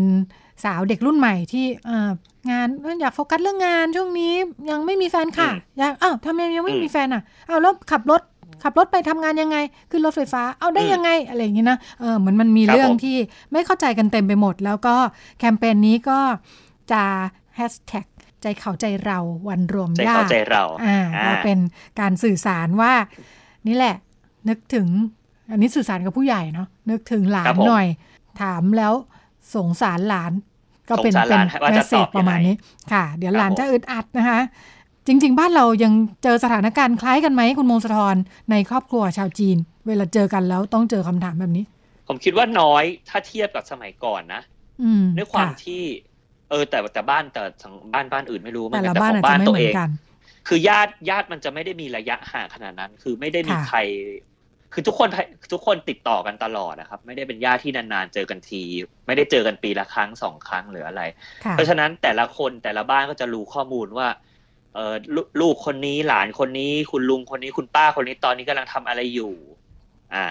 [0.63, 2.09] สาวเด็กรุ่นใหม่ที่เอ่อ
[2.51, 2.67] งาน
[3.01, 4.33] อยากโฟกัสเรื่องงานช่วงนี้
[4.69, 8.21] ยังไม่มีแฟนค่ะอืมอยากอ้าวทำไมยังไม่อืมมีแฟนอะอ้าวแล้วขับรถ
[8.63, 9.57] ขับรถไปทำงานยังไง
[9.91, 13.17] ขึ้นรถไฟฟ้าเอาได้อืมยังไงอะไรอย่างงี้นะเออเหมือนมันมีครับเรื่องผมที่
[13.51, 14.95] ไม่เข้าใจกันเต็มไปหมด แล้วก็
[15.39, 16.19] แคมเปญนี้ก็
[16.91, 17.03] จะ
[17.55, 18.05] แฮชแท็ก
[18.41, 21.59] ใจเขาใจเราวันรวมใจญาเข้าติใจเราอ่าอ่าก็เป็น
[21.99, 22.93] การสื่อสารว่า
[23.67, 23.95] นี่แหละ
[24.49, 24.87] นึกถึง
[25.51, 27.87] อันนี้สื่อสารกับผู้ใหญ่เนาะนึกถึงหลาครันบผมหน่อย
[28.41, 28.93] ถามแล้ว
[29.55, 30.33] สงสารหลาน
[30.89, 32.55] ก็เป็นสงสารเป็นหลานว่าแมจะสเซตจอบประมาณยังไงนี้
[32.91, 34.39] ค่ะ เดี๋ยวครับหลานผมจะอึดอัดนะคะ
[35.07, 38.15] จริง ๆ บ้านเรายังเจอสถานการณ์คล้ายกันไหมคุณมงคลธร
[38.51, 41.65] ในครอบครัวชาวจีน เวลาเจอกันแล้วต้องเจอคำถามแบบนี้
[42.07, 44.41] ผมคิดว่าน้อยถ้าเทียบกับสมัยก่อนนะ
[44.83, 45.83] อืมด้วยความะที่
[46.49, 49.89] เออ แต่แต่บ้านแต่ทางบ้านบ้านอื่นไม่รู้เหมือแต่นกัละนแต่บ้านขออาจงบ้าจะนไม่ตัเหวมืเออนงกัน
[50.47, 53.77] คือญาติญาติมันจะไม่ได้มีระยะห่างขนาดนั้น คือไม่ได้มีค่ะใคร
[54.75, 55.09] คือทุกคน
[55.53, 58.63] ทุกคนติดต่อกันตลอดนะครับ ไม่ได้เป็นญาติที่นานๆเจอกันที
[59.07, 61.01] ไม่ได้เจอกันปีละครั้งสองครั้งหรืออะไร
[61.45, 64.07] ค่ะเพราะฉะนั้นแต่ละคนแต่ละบ้านก็จะรู้ข้อมูลว่า
[64.75, 69.33] เออลลูกคนนี้หลานคนนี้ คุณลุงคนนี้คุณป้าคนนี้ตอนนี้กำลังทำอะไรอยู่
[70.13, 70.25] อ่า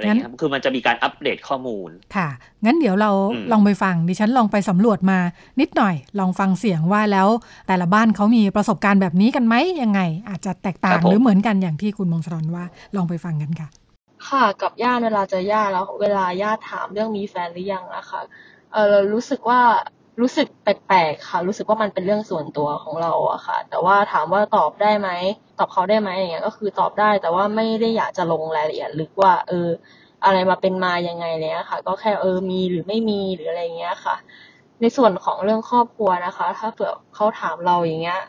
[0.00, 2.28] อะไรอย่างเงี้ยครับคือมันจะมีการอัปเดตข้อมูล ค่ะ
[2.64, 5.18] งั้นเดี๋ยวเราอืมลองไปฟัง ดิฉันลองไปสำรวจมา
[5.60, 7.28] นิดหน่อย ลองฟังเสียงว่าแล้ว
[7.68, 12.64] แต่ละบ้านเขามีประสบการณ์แบบนี้กันไหมยังไง อาจจะแตกต่างหรือเหมือนกันอย่างที่คุณมงคลว่า
[12.96, 13.68] ลองไปฟังกันค่ะ
[14.28, 18.20] ค่ะ กับญาติเวลาเจอญาติแล้ว เวลาญาติถามเรื่องมีแฟนหรือยังนะคะ
[18.72, 19.60] เออเรารู้สึกว่า
[20.20, 25.08] รู้สึกแปลกๆค่ะ รู้สึกว่ามันเป็นเรื่องส่วนตัวของเราอะค่ะ แต่ว่าถามว่าตอบได้ไหม
[25.58, 29.68] ตอบเขาได้ไหมอย่างเงี้ยก็คือตอบได้ แต่ว่าไม่ได้อยากจะลงรายละเอียดลึกว่า เออ
[30.24, 34.16] อะไรมาเป็นมายังไงเนี้ยค่ะ ก็แค่เออมีหรือไม่มีหรืออะไรเงี้ยค่ะ
[34.80, 38.20] ในส่วนของเรื่องครอบครัวนะคะ ถ้าเผื่อเขาถามเราอย่างเงี้ย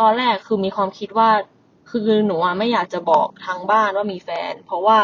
[0.00, 1.30] ตอนแรกคือมีความคิดว่า
[1.90, 4.98] คือหนูอะไม่อยากจะบอกทางบ้านว่ามีแฟน เพราะว่า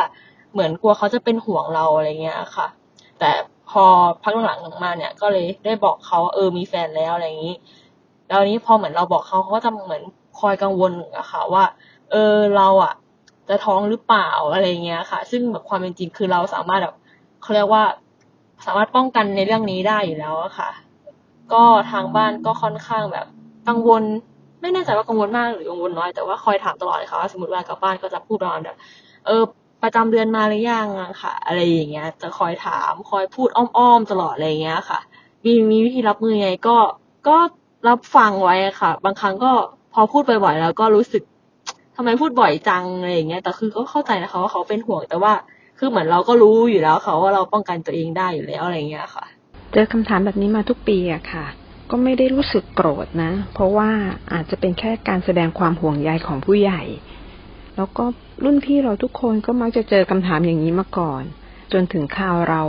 [0.53, 2.67] เหมือนกลัวเขาจะเป็นห่วงเราอะไรเงี้ยค่ะ
[3.19, 3.31] แต่
[3.71, 3.85] พอ
[4.23, 7.57] พักหลังๆมาเนี่ย ก็เลยได้บอกเขาว่าเออมีแฟนแล้วอะไรอย่างนี้
[8.29, 10.03] แล้วนี้พอเหมือนเราบอกเขาเขาก็จะเหมือน
[10.39, 11.65] คอยกังวลอะค่ะว่า
[12.11, 12.93] เออเราอะ
[13.49, 16.95] จะท้องหรือเปล่าอะไรเงี้ยค่ะ ซึ่งแบบความเป็นจริงคือเราสามารถแบบ
[17.43, 17.83] เขาเรียกว่า
[18.67, 20.71] สามารถป้องกันในเรื่องนี้ได้อยู่แล้วอะค่ะ
[21.53, 23.27] ก็ทางบ้านก็ค่อนข้างแบบ
[23.69, 24.03] กังวล
[24.61, 28.77] ไม่แน่ใจว่ากังวลมากหรือกังวลน้อยแต่ว่าคอยถามตลอดเลยค่ะว่าสมมติเวลากลับบ้านก็จะพูดประมาณแบบ
[29.27, 29.43] เออ
[29.83, 35.01] ประจำเดือนมาหรือยังอะค่ะ อะไรอย่างเงี้ย จะคอยถามคอยพูดอ้อมๆตลอดอะไรอย่างเงี้ยค่ะ
[35.45, 36.77] มีมีวิธีรับมือไงก็
[37.29, 37.37] ก็
[37.89, 39.53] รับฟังไว้ค่ะ บางครั้งก็
[39.93, 41.23] พอพูดบ่อยๆแล้วก็รู้สึก
[41.97, 45.33] ทำไมพูดบ่อยจังอะไรอย่างเงี้ยแต่คือก็เข้าใจนะคะว่าเขาเป็นห่วงแต่ว่า
[45.79, 49.25] คือเหมือนเราก็รู้อยู่แล้วค่ะว่าเราป้องกันตัวเองได้อยู่แล้วอะไรอย่างเงี้ยค่ะ
[49.73, 51.47] เจอคำถามแบบนี้มาทุกปีอะค่ะ
[51.91, 53.91] ก็ไม่ได้รู้สึกโกรธนะ เพราะว่า
[54.33, 56.83] อาจจะเป็นแค่การแสดงความห่วงใยของผู้ใหญ่
[57.77, 58.05] แล้วก็
[58.45, 61.23] รุ่นพี่เราทุกคนก็มักจะเจอคำถามอย่างนี้มาก่อน
[61.73, 62.63] จนถึงข่าวเรา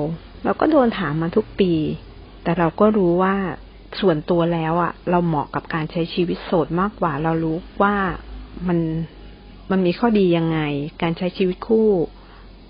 [0.44, 1.74] เราก็โดนถามมาทุกปี
[2.44, 3.36] แต่เราก็รู้ว่า
[4.00, 7.96] ส่วนตัวแล้วอะเราเหมาะกับการใช้ชีวิตโสดมากกว่า เรารู้ว่า
[8.68, 8.80] มัน
[9.72, 10.60] มันมีข้อดียังไง
[11.02, 11.90] การใช้ชีวิตคู่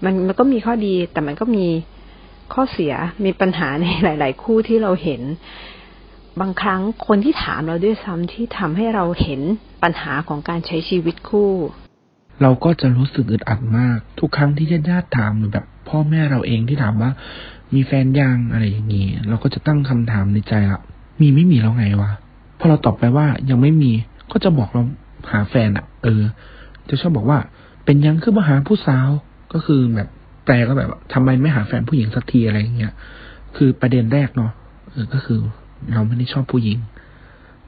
[0.03, 1.67] มันมันก็มีข้อดี แต่มันก็มี
[2.53, 2.93] ข้อเสีย
[3.25, 5.21] มีปัญหาในหลาย ๆ คู่ที่เราเห็น
[6.39, 9.41] บางครั้งคนที่ถามเราด้วยซ้ำที่ทำให้เราเห็น
[9.83, 11.51] ปัญหาของการใช้ชีวิตคู่
[12.41, 17.12] เราก็จะรู้สึกอึดอัดมาก ทุกครั้งที่ญาติญาติถามหรือแบบ พ่อแม่เราเองที่ถามว่า
[17.73, 20.80] มีแฟนยังอะไรอย่างนี้เราก็จะตั้งคำถามในใจละ
[21.21, 22.12] มีไม่มีแล้วไงวะ
[22.60, 23.91] พอเราตอบไปว่ายังไม่มี
[24.32, 24.84] ก็จะบอกเรา
[25.32, 26.21] หาแฟนอะเออ
[26.89, 27.39] จะชอบบอกว่า
[27.86, 29.10] เป็นยังคือมาหาผู้สาว
[29.54, 30.10] ก็คือแบบ
[30.45, 32.93] แปลก็แบบว่าทำไมไม่หาแฟนผู้หญิงสักทีอะไรอย่างเงี้ย
[33.56, 34.51] คือประเด็นแรกเนาะ
[34.91, 35.39] เออก็คือ
[35.93, 36.77] เราไม่ได้ชอบผู้หญิง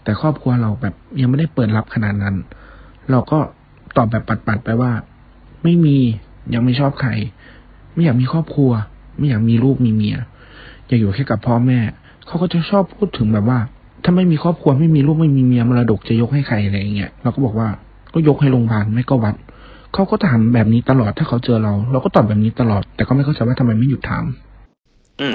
[0.04, 2.36] แต่ครอบครัวเราแบบยังไม่ได้เปิดรับขนาดนั้น
[3.12, 3.40] เราก็
[3.98, 4.92] ตอบแบบปัดๆไปว่า
[5.64, 5.98] ไม่มี
[6.54, 7.12] ยังไม่ชอบใคร
[7.94, 8.72] ไม่อยากมีครอบครัว
[9.18, 10.18] ไม่อยากมีลูกมีเมีย
[10.88, 11.80] อยากอยู่แค่กับพ่อแม่
[12.28, 13.60] เขาก็จะชอบพูดถึงแบบว่า
[14.04, 17.68] ถ้าไม่มีครอบครัวไม่มีลูกไม่มีเมียมรดกจะยกให้ใครอะไรอย่างเงี้ยเราก็บอกว่า
[18.14, 19.36] ก็ยกให้โรงพยาบาลไม่ก็วัด
[19.94, 24.43] เขาก็ถามแบบนี้ตลอดถ้าเขาเจอเรา เราก็ตอบแบบนี้ตลอด แต่ก็ไม่เข้าใจว่าทำไมไม่หยุดถามอืม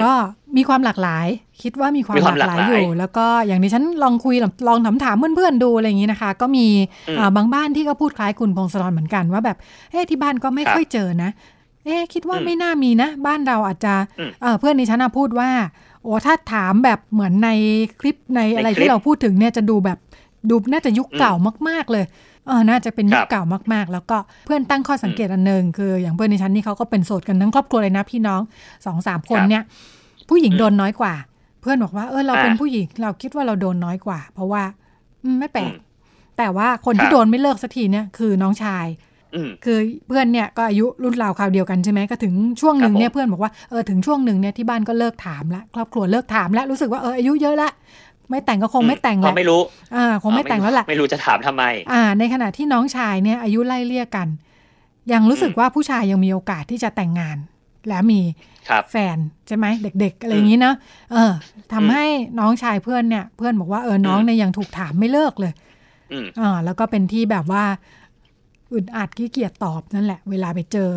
[0.03, 0.13] ก็
[0.57, 1.27] มีความหลากหลาย
[1.61, 4.35] คิดว่ามีความมีหความลากหลายหลากหอลายยู่ แล้วก็อย่างที่ฉันลองคุย
[4.67, 6.67] ลองถามถามๆเพื่อนๆดูอะไรอย่างนี้นะคะ ก็มี
[7.09, 9.57] อืมอ่าบางบ้านที่ก็พูดคล้ายคุณพงศธรเหมือนกันว่าแบบ
[9.91, 11.29] เอ๊ะที่บ้านก็ไม่ครับค่อยเจอนะ
[11.85, 15.49] เอ๊ะคิดว่าอืมไม่น่ามีนะ บ้านเราอาจจะอืมเอ่อเพื่อนดิฉันนะพูดว่า
[16.03, 17.49] โอ้ถ้าถามแบบเหมือนใน
[17.99, 19.97] คลิปในอะไรในคลิปที่เราพูดถึงเนี่ยจะดูแบบ
[20.49, 21.33] ดูน่าจะยุคอืมเก่า
[21.69, 28.41] มาก ๆเลยเออน่าจะเป็นยุคครับเก่ามากๆ แล้วก็เพื่อนตั้งข้อสังเกตอืมอันหนึ่งคืออย่างเพื่อนดิฉันนี่เขาก็เป็นโสดกันทั้งครอบครัวเลยนะพี่น้อง
[28.85, 29.63] สองสามคนครับเนี่ย
[30.29, 31.13] ผู้หญิงอืมโดนน้อยกว่า
[31.61, 34.63] เพื่อนบอกว่าเออเราอ่าเป็นผู้หญิงเราคิดว่าเราโดนน้อยกว่า เพราะว่า
[35.23, 35.77] อืมไม่แปลกอืม
[36.37, 38.85] แต่ว่าคนคที่รับโดนไม่เลิกสักทีเนี่ยคือน้องชาย
[39.35, 47.69] อืมคือเพื่อนเนี่ยก็อายุรุ่นราวคราวเดียวกันใช่ไหมก็ถึงช่วงหนึ่งเนี่ยครับผมเพื่อนบอกว่าเออถึงช่วงหนึ่งเนี่ยที่บ้านก็เลิกถามละครอบครัวเลิกถามแล้วรู้สึกว่าเอออายุเยอะละ
[48.29, 49.61] ไม่แต่งก็คงไม่แต่งเพละราะไม่รู้
[49.95, 54.27] อ่าคงไม่แต่งแล้วแหละไม่รู้จะถามทำไม อ่า ในขณะที่น้องชายเนี่ยอายุไล่เลี่ยกัน
[55.11, 57.37] ยังรู้สึกอืมว่าผู้ชายยังมีโอกาสที่จะแต่งงาน
[57.87, 58.21] และมี
[58.69, 59.65] ครับแฟนใช่ไหม
[59.99, 60.75] เด็ก ๆ อะไรอย่างนี้เนาะ
[61.11, 61.31] เออ
[61.71, 62.05] ทำอืมให้
[62.39, 65.53] น้องชายเพื่อนเนี่ย เพื่อนบอกว่าเออน้องอืมเนี่ยยังถูกถามไม่เลิกเลย
[66.11, 67.63] อืมอ่าแล้วก็เป็นที่แบบว่า
[68.73, 70.89] อึดอัดขี้เกียจตอบนั่นแหละ เวลาไปเจอ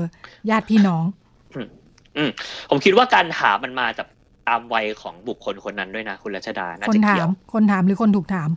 [0.50, 1.04] ญาติพี่น้อง
[2.16, 2.30] อืม
[2.70, 4.06] ผมคิดว่าการถามมันมาจาก
[4.48, 8.50] ตามวัยของบุคคลคนนั้นด้วยนะ คุณรัชดาน่าคนจะถาเกี่ยมวคนถามหรือคนถูกถาม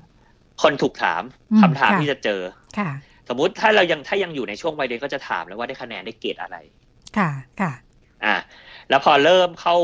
[0.64, 2.42] คนถูกถามอืมคำถามค่ะที่จะเจอ
[2.78, 2.90] ค่ะ
[3.30, 6.58] สมมุติถ้าเรายังถ้ายังอยู่ในช่วงวัยเรียนก็จะถามแล้วว่าได้คะแนนได้เกรดอะไร
[7.18, 7.30] ค่ะ
[7.62, 7.72] ค่ะ
[8.24, 8.36] อ่า
[8.90, 9.76] แล้วพอเริ่มเข้า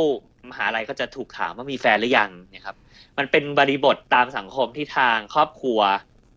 [0.49, 2.77] มหาลัยก็จะถูกถามว่ามีแฟนหรือยังเนี่ยครับ
[3.17, 5.79] มันเป็นบริบทตามสังคมที่ทางครอบครัว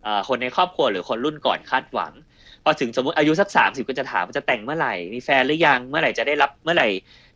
[0.02, 2.12] เอ่อคนในครอบครัวหรือคนรุ่นก่อนคาดหวัง
[2.64, 6.88] พอถึงสมมติอายุสักสามสิบก็จะถามว่าจะแต่งเมื่อไหร่ มีแฟนหรือยัง เมื่อไหร่จะได้รับ เมื่อไหร่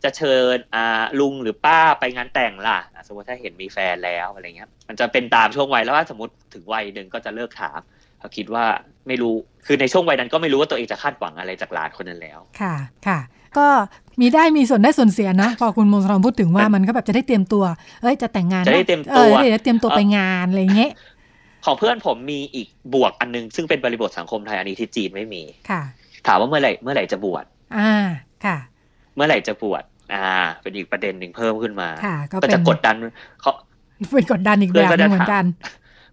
[0.03, 7.79] จะเชิญอ่าลุงหรือป้าไปงานแต่งล่ะอะ สมมติถ้าเห็นมีแฟนแล้วอะไรเงี้ย มันจะเป็นตามช่วงวัยแล้วว่าสมมติถึงวัยหนึ่งก็จะเลิกถาม
[8.19, 8.65] เขาคิดว่า
[9.07, 9.35] ไม่รู้
[9.65, 12.75] คือในช่วงวัยนั้นก็ไม่รู้ว่าตัวเองจะคาดหวังอะไรจากหลานคนนั้นแล้ว ค่ะ
[13.07, 13.19] ค่ะ
[13.57, 13.67] ก็
[14.21, 17.63] มีได้มีส่วนได้ส่วนเสียนะ พอคุณมงคลพูดถึงว่ามันก็แบบจะได้เตรียมตัว
[18.01, 20.91] เอ้ยจะแต่งงานนจะได้เตรียมเอตัวอจะได้เตรียมตัวไปงานอะไรอย่างเงี้ย
[21.65, 25.81] ของเพื่อนผมมีอีกบวกอันนึง ซึ่งเป็นบริบทสังคมไทยอันนี้ที่จีนไม่มีค่ะ
[26.27, 27.45] ถามว่าเมื่อไหร่เมื่อไหร่จะบวช
[27.77, 27.93] อ่า
[28.45, 30.25] ค่ะเมื่อไหร่จะบวชอ่า
[30.61, 32.95] เป็นอีกประเด็นหนึ่งเพิ่มขึ้นมาค่ะก็ก็เป็จะนกดดัน
[33.41, 33.51] เขา
[34.13, 35.43] เป็นกดดันอีกแบบหนึงเหมือนกัน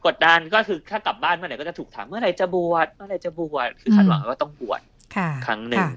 [0.07, 4.81] กดดันก็คือถ้ากลับบ้านเมื่อไหร่ก็จะถูกถามเมื่อไหร่จะบวชเมื่อไหร่จะบวชคือคาดหวังว่าต้องบวช
[5.17, 5.89] ค่ะครั้งหนึ่งค่ะ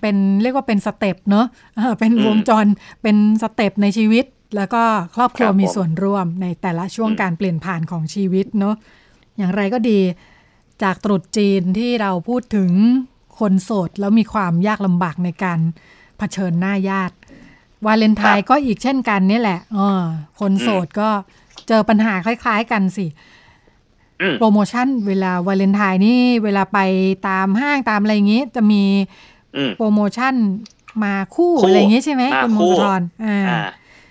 [0.00, 1.46] เป็นเรียกว่าเป็น step เนอะ
[1.76, 2.66] เออเป็นอืมวงจร
[3.02, 4.24] เป็น step ในชีวิต
[4.56, 4.82] แล้วก็
[5.16, 8.74] ครอบครัวครับผมมีส่วนร่วมในแต่ละช่วงอืมการเปลี่ยนผ่านของชีวิตเนอะ
[9.38, 10.00] อย่างไรก็ดี
[10.82, 12.70] จากตรุษจีนที่เราพูดถึง
[13.38, 15.58] คนโสดแล้วมีความยากลำบากในการ
[16.18, 17.14] เผชิญหน้าญาติ
[17.86, 20.02] วาเลนไทน์ก็อีกเช่นกันนี่แหละเออ
[20.40, 21.08] คนโสดก็
[21.68, 23.06] เจอปัญหาคล้าย ๆ กันสิ
[24.20, 26.78] อืมโปรโมชั่นเวลาวาเลนไทน์นี่เวลาไป
[27.28, 28.82] ตามห้างตามอะไรอย่างงี้ จะมี
[29.56, 30.34] อืมโปรโมชั่น
[31.04, 33.60] มาคู่คู่อะไรอย่างงี้ใช่ไหมมาคุณมคู่งคลทรอ่าอ่า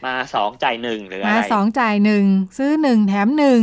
[0.05, 2.23] มาสองจ่ายหนึ่งหรืออะมาไรสองจ่ายหนึ่ง
[2.57, 3.61] ซื้อหนึ่งแถมหนึ่ง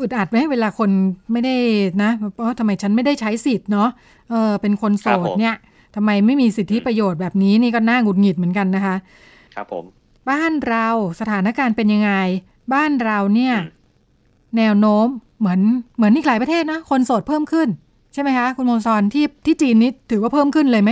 [0.00, 0.90] อึดอัดไหมเวลาคน
[1.32, 1.56] ไม่ได้
[2.02, 3.90] นะเพราะทำไมฉันไม่ได้ใช้สิทธิ์เนาะ
[4.30, 5.56] เออเป็นคนโสครับดผมเนี่ย
[5.96, 8.96] ทำไมไม่มีสิทธิประโยชน์แบบนี้นี่ก็น่าหงุดหงิดเหมือนกันนะคะ
[9.54, 9.84] ครับผม
[10.30, 10.86] บ้านเรา
[11.20, 12.12] สถานการณ์เป็นยังไง
[12.74, 13.74] บ้านเราเนี่ยอืม
[14.56, 15.06] แนวโน้ม
[15.40, 15.60] เหมือน
[15.96, 17.68] เหมือนอีกหลายประเทศนะ คนโสดเพิ่มขึ้น
[18.12, 20.90] ใช่ไหมคะ คุณมงคลที่ที่จีนนี่ถือว่าเพิ่มขึ้นเลยไหม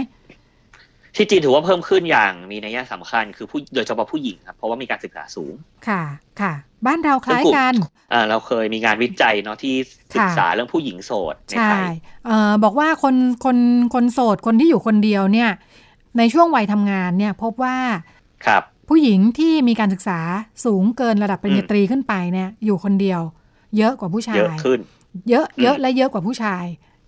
[1.17, 5.55] ที่จีนถือว่าเพิ่มขึ้นอย่างมีนัยสำคัญ คือผู้โดยเฉพาะผู้หญิงครับเพราะว่ามีการศึกษาสูง
[5.89, 6.03] ค่ะ
[6.41, 6.53] ค่ะ
[6.87, 7.75] บ้านเราคล้ายกัน
[8.13, 9.75] อ่าเราเคยมีงานวิจัยเนาะที่
[10.15, 11.95] ศึกษาเรื่องผู้หญิงโสดในใช่ไทย
[12.27, 13.57] เอ่อบอกว่าคนคน
[13.95, 15.51] คนโสดคนที่อยู่คนเดียวเนี่ย
[16.19, 17.77] ในช่วงวัยทำงานเนี่ยพบว่า
[18.47, 20.19] ครับผู้หญิงที่มีการศึกษา
[20.65, 23.21] สูงเกินระดับปริญญาตรีขึ้นไปเนี่ยอยู่คนเดียว
[23.77, 24.79] เยอะกว่าผู้ชาย เยอะขึ้น
[25.31, 26.65] เยอะเยอะอืมและเยอะกว่าผู้ชาย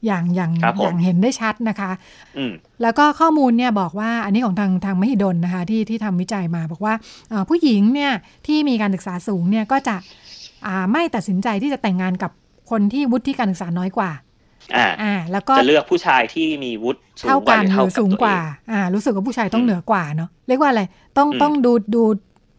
[0.06, 1.90] อย่างอย่างครับผมอย่างเห็นได้ชัดนะคะ
[2.38, 6.94] อืมแล้วก็ข้อมูลเนี่ยบอกว่าอันนี้ของทางทางมหิดลนะคะที่ที่ทำวิจัยมาบอกว่า
[7.30, 8.12] เอ่อผู้หญิงเนี่ย
[8.46, 9.96] ที่มีการศึกษาสูงเนี่ยก็จะ
[10.66, 12.30] อ่าไม่ตัดสินใจที่จะแต่งงานกับ
[12.70, 14.10] คนที่วุฒิการศึกษาน้อยกว่า
[14.76, 20.82] อ่าอ่าแล้วก็จะเลือกผู้ชายที่มีวุฒิสูงเท่ากว่ากันหรือหเท่ารือกับสูงตัวกว่าเองอ่า รู้สึกว่าผู้ชายต้องอืมเหนือกว่าเนาะเรียกว่าอะไร
[21.18, 22.02] ต้องอืมต้องดูดู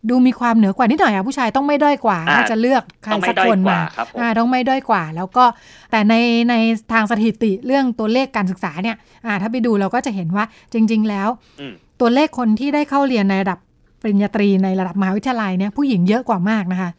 [0.10, 5.46] ดูมีความเหนือกว่านิดหน่อยอะผู้ชายต้องไม่ด้อยกว่าอ่าถ้าจะเลือกใครต้องไม่สักด้อยคนกว่ามาครับผมอ่าต้องไม่ด้อยกว่า แล้วก็
[5.92, 6.16] แต่ใน
[6.50, 6.56] ใน
[6.94, 10.44] ทางสถิติเรื่องตัวเลขการศึกษาเนี่ยอ่าถ้าไปดูเราก็จะเห็นว่า
[10.74, 11.28] จริง ๆ แล้ว
[11.60, 13.60] อืมตัวเลขคนที่ได้เข้าเรียนในระดับ
[14.02, 16.92] ปริญญาตรีในระดับมหาวิทยาลัยเนี่ยผู้หญิงเยอะกว่ามากนะคะ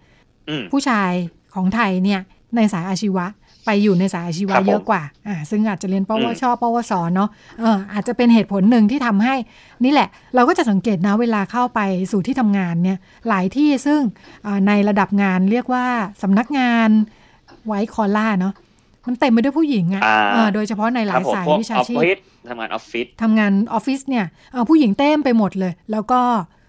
[0.49, 1.11] อืมผู้ชาย
[1.55, 2.21] ของไทยเนี่ย
[2.57, 3.27] ในสายอาชีวะ
[3.69, 7.29] ไปอยู่ในสายอาชีวะครับผมเยอะกว่าอ่า ซึ่งอาจจะเรียนปวอืมชปวส เนาะ
[7.61, 9.35] เอออาจจะเป็นเหตุผลหนึ่งที่ทำให้
[9.85, 11.81] นี่แหละ เราก็จะสังเกตนะเวลาเข้าไป
[12.13, 14.01] สู่ที่ทำงานเนี่ย หลายที่ซึ่ง
[14.47, 15.85] อ่าในระดับงานเรียกว่า
[16.23, 16.89] สำนักงาน
[17.67, 18.55] ไว้คอล่าเนาะ
[19.07, 26.21] มันเต็มไปด้วยผู้หญิงอะอ่าเออโดยเฉพาะในหคลารับยผมสายพวกวิชาออฟชีพฟิศทำงานออฟฟิศทำงานออฟฟิศเนี่ยเอ่อผู้หญิงเต็มไปหมดเลย แล้วก็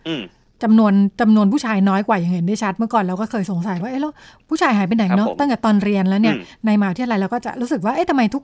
[0.07, 0.23] อืม
[0.63, 4.13] จำนวนจำนวนผู้ชายน้อยกว่าอย่างเห็นได้ชัดเมื่อก่อนเราก็เคยสงสัยว่าเอ๊ะแล้ว
[4.49, 8.43] ผู้ชายหายไปไหนเนาะครับผมตั้งแต่ตอนเรียนแล้วเนี่ยอืมในมหาวิทยาลัยเราก็จะรู้สึกว่าเอ๊ะทำไมทุก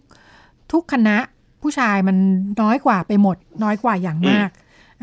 [0.71, 1.17] ทุกคณะ
[1.62, 2.17] ผู้ชายมัน
[2.62, 4.49] น้อยกว่าไปหมด น้อยกว่าอย่างมาก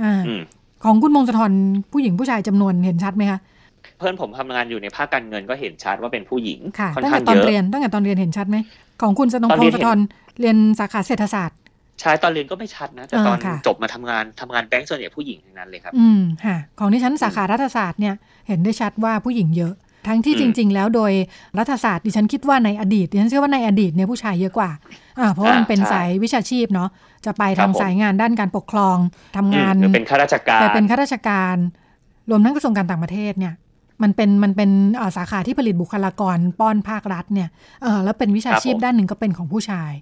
[0.02, 0.42] อ่าอืม
[0.84, 1.52] ของคุณมงคลธร
[1.92, 3.38] ผู้หญิงผู้ชายจำนวนเห็นชัดไหมคะ
[3.98, 8.56] เพื่อนผมทำงานอยู่ในภาคการเงินก็เห็นชัดว่าเป็นผู้หญิงค่ะค่อนตั้งข้าแต่งตอนเยอะเรียนตั้งแต่ตอนเรียนเห็นชัดไหม
[9.02, 9.98] ของคุณสนงตอนพเรีงยนศธร
[10.40, 11.58] เรียนสาขาเศรษฐศาสตร์
[12.00, 18.14] ใช่ตอนเรียนก็ไม่ชัดนะ แต่อ่าตอนค่ะจบมาทำงานทำงานแบงก์ส่วนใหญ่ผู้หญิงทั้งนั้นเลยครับ อืมค่ะ ของที่ฉันสาขารัฐศาสตร์เนี่ย
[18.48, 19.74] เห็นได้ชัดว่าผู้หญิงเยอะ
[20.08, 21.12] ทั้งที่อืจมริง ๆ แล้วโดย
[21.58, 24.70] รัฐศาสตร์ดิฉันคิดว่าในอดีตดิฉันเชื่อว่าในอดีตเนี่ยผู้ชายเยอะกว่า
[25.20, 26.88] อ่าเพราะว่ามันเป็นอ่าใช่สายวิชาชีพเนาะ
[27.26, 28.96] จะไปครัทาบงผมสายงานด้านการปกครอง
[29.36, 31.56] ทำงานอืมหรือเป็นข้าราชการไปเป็นข้าราชการ
[32.30, 33.54] รวมทั้งกระทรวงการต่างประเทศเนี่ย
[34.02, 37.48] มันเป็นมันเป็นเอ่อสาขาที่ผลิตบุคลากรป้อนภาครัฐเนี่ย
[37.82, 39.92] เออแล้วเป็นวิชาชีพครับผมด้านหนึ่งก็เป็นของผู้ชาย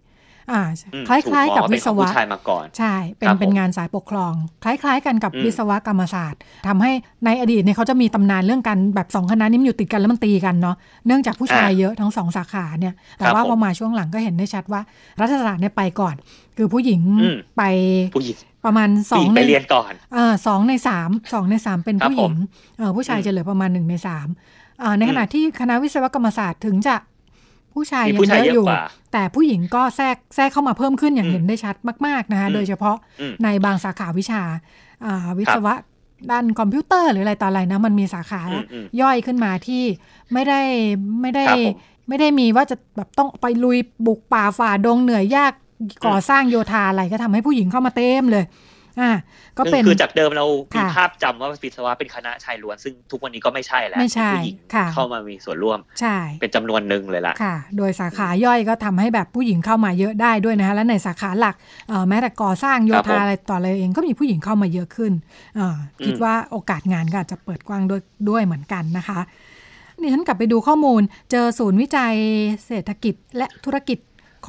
[0.53, 0.63] อ่า
[0.95, 4.35] อืมคล้ายๆ กับถูมองวิศเป็นของวะผู้ชายมาก่อน ใช่ เป็นครับเป็นผมงานสายปกครอง
[4.65, 6.93] คล้าย ๆ กันกับอืมวิศวกรรมศาสตร์ทำให้
[7.25, 14.81] ในอดีตเนี่ยเขาจะมีตำนานเรื่องการแบบสองคณะนี้มันอยู่ติดกันแล้วมันตีกันเนาะ เนื่องจากผู้ชายเยอะทั้งสองสาขาเนี่ย แต่ครับว่าผมพอมาช่วงหลังก็เห็นได้ชัดว่า
[15.21, 16.15] รัฐศาสตร์เนี่ยไปก่อน
[16.57, 17.63] คือผู้หญิงอืมไป
[18.17, 22.35] ผู้หญิงประมาณสอผู้หงญิงในไปเรียนก่อนเออสองในสามสองในสามเป็นครับผู้หญิงผม
[22.79, 24.29] เออผู้ชายอืมจะเหลือประมาณหนึ่งในสาม
[24.83, 26.95] อ่าในขณะอืมที่คณะวิศวกรรมศาสตร์ถึงจะ
[27.81, 34.43] ผู้ชายมียังผู้ชายเยอะอยู่เยอะกว่าแต่ผู้หญิงก็แทรกแทรกเข้ามาเพิ่มขึ้นอย่างอืมเห็นได้ชัดมาก ๆนะคะอืมโดยเฉพาะอืมในบางสาขาวิชา
[35.05, 35.75] อ่าวิศวะ
[36.31, 39.83] ด้านคอมพิวเตอร์หรืออะไรต่ออะไรนะมันมีสาขาอืมอืมย่อยขึ้นมาที่
[40.33, 40.61] ไม่ได้
[41.21, 41.77] ไม่ได้ครับผม
[42.09, 45.53] ไม่ได้มีว่าจะแบบต้องไปลุยบุกป่าฝ่าดงเหนื่อยยาก
[46.07, 48.45] ก่อสร้างโยธาอะไรก็ทำให้ผู้หญิงเข้ามาเต็มเลย
[49.01, 49.13] อ่า
[49.59, 61.55] ก็เป็นคือจากเดิมเรามีค่ะภาพจำว่าวิศวะเป็นคณะชายล้วน ซึ่งทุกวันนี้ก็ไม่ใช่แล้วไม่ใช่ผู้หญิงค่ะเข้ามามีส่วนร่วมใช่เป็นจำนวนหนึ่งเลยล่ะค่ะ โดยสาขาย่อยก็ทำให้แบบผู้หญิงเข้ามาเยอะได้ด้วยนะคะและในสาขาหลัก
[61.89, 65.13] เอ่อแม้แต่ก่อสร้างโยครับผธามอะไรต่ออะไรเองก็มีผู้หญิงเข้ามาเยอะขึ้น
[65.57, 69.21] เอ่ออมคิดว่าโอกาสงานก็อาจจะเปิดกว้างด้วยด้วยเหมือนกันนะคะ
[70.01, 72.15] นี่ฉันกลับไปดูข้อมูล เจอศูนย์วิจัย
[72.67, 73.99] เศรษฐกิจและธุรกิจ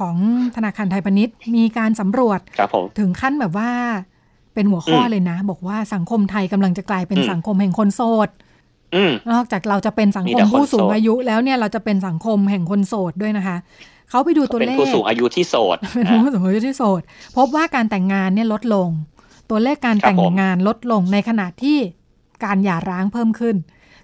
[0.08, 0.16] อง
[0.56, 3.70] ธนาคารไทยพาณิชย์มีการสำรวจครับผมถึงขั้นแบบว่า
[4.54, 8.28] เป็นหัวข้ออมเลยนะ บอกว่าสังคมไทยกำลังจะกลายเป็นอืมสังคมแห่งคนโสด
[8.94, 13.56] อืมนอกจากเราจะเป็นสังมีคแต่มคนผู้สูงโสดอายุ แล้วเนี่ยเราจะเป็นสังคมแห่งคนโสดด้วยนะคะ
[14.10, 17.02] เขาไปดูตัวเป็นเลขผู้สูงอายุที่โสดเป็นผู้สูงอายุที่โสด
[17.36, 18.88] พบว่าการแต่งงานเนี่ยลดลง
[19.50, 21.78] ตัวเลขการครับแต่งผมงานลดลงในขณะที่
[22.44, 23.56] การหย่าร้างเพิ่มขึ้น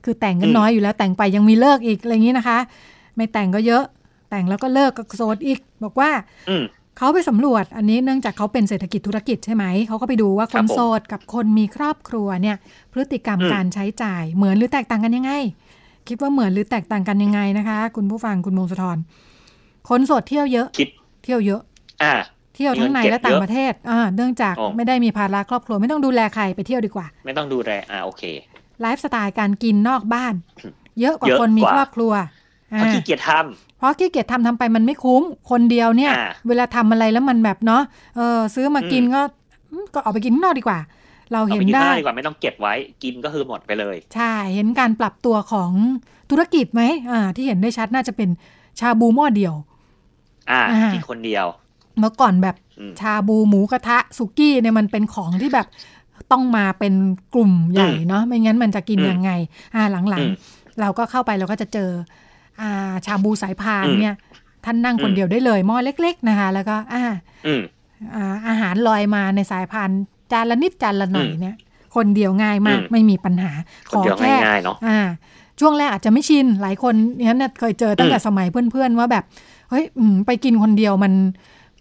[0.04, 2.58] คือแต่งกันอืมน้อยอยู่แล้วแต่งไปยังมีเลิกอีกอะไรอย่างนี้นะคะ
[3.16, 3.84] ไม่แต่งก็เยอะ
[4.30, 6.10] แต่งแล้วก็เลิกก็โสดอีก บอกว่า
[6.48, 6.64] อืม
[6.98, 12.56] เขาไปสำรวจอันนี้เนื่องจากเขาเป็นเศรษฐกิจธุรกิจใช่ไหม เขาก็ไปดูว่าคครันบผมโสดกับคนมีครอบครัวเนี่ย
[12.92, 15.32] พฤติกรรมอืมการใช้จ่ายเหมือนหรือแตกต่างกันยังไง
[16.08, 18.98] คิดว่าเหมือนหรือแตกต่างกันยังไงนะคะ คุณผู้ฟังคุณมงคลธร
[19.88, 20.88] คนโสดเที่ยวเยอะ คิด
[21.24, 21.60] เที่ยวเยอะ
[22.02, 22.14] อ่า
[22.54, 28.22] เที่ยวทั้งในมีเงินเก็บและต่างเยอะประเทศ อ่า เนื่องจากอ๋อไม่ได้มีภาระครอบครัวไม่ต้องดูแลใครไปเที่ยวดีกว่า ไม่ต้องดูแล อ่า โอเค
[28.80, 30.34] ไลฟ์สไตล์การกินนอกบ้าน
[31.00, 32.12] เยอะกว่าเยอะคนมีกว่าครอบครัว
[32.68, 33.30] เพราะอ่าขี้เกียจท
[33.78, 37.82] เพราะขี้เกียจทำทำไปมันไม่คุ้ม คนเดียวเนี่ยอ่าเวลาทำอะไรแล้วมันแบบเนาะ
[38.16, 39.20] เออซื้อมาอืมกินก็
[39.72, 40.78] อืมก็ออกไปกินข้างนอกดีกว่า
[41.32, 45.70] เราำเอาเห็ไปนกินได้ข้าวดีกว่าไม่ต้องเก็บไว้กินก็คือหมดไปเลย ใช่เห็นการปรับตัวของ
[46.30, 48.28] ธุรกิจไหมอ่า ที่เห็นได้ชัดน่าจะเป็น
[48.80, 49.54] ชาบูหม้อเดียว
[50.50, 51.46] อ่าอ่ากินคนเดียว
[51.98, 55.66] เมื่อก่อนแบบอืมชาบูหมูกระทะสุกี้เนี่ยมันเป็นของที่แบบ
[56.32, 56.94] ต้องมาเป็น
[57.34, 59.30] กลุ่มใหญ่เนาะไม่งั้นมันจะกินอืมยังไง
[59.74, 62.26] อ่าหลังอืมๆเราก็เข้าไปเราก็จะเจออ่า
[63.06, 64.14] ชาบูสายพานอืมเนี่ย
[64.64, 67.04] ท่านนั่งคนอืมเดียวได้เลยหม้อเล็ก ๆ นะคะ แล้วก็อ่า
[67.46, 67.62] อืม
[68.14, 69.90] อ่าอาหารลอยมาในสายพาน
[70.32, 71.56] จานละนิดจานละหน่อยอืมเนี่ย
[71.96, 73.52] คนเดียวง่ายมากอืมไม่มีปัญหา
[73.90, 75.00] คนเดียวแค่ง่ายๆเนาะอ่า
[75.60, 79.24] ช่วงแรกอาจจะไม่ชิน หลายคนเนี่ยเคยเจอตั้งแต่อืมสมัยเพื่อนๆว่าแบบ
[79.70, 81.12] เฮ้ยอืมไปกินคนเดียวมัน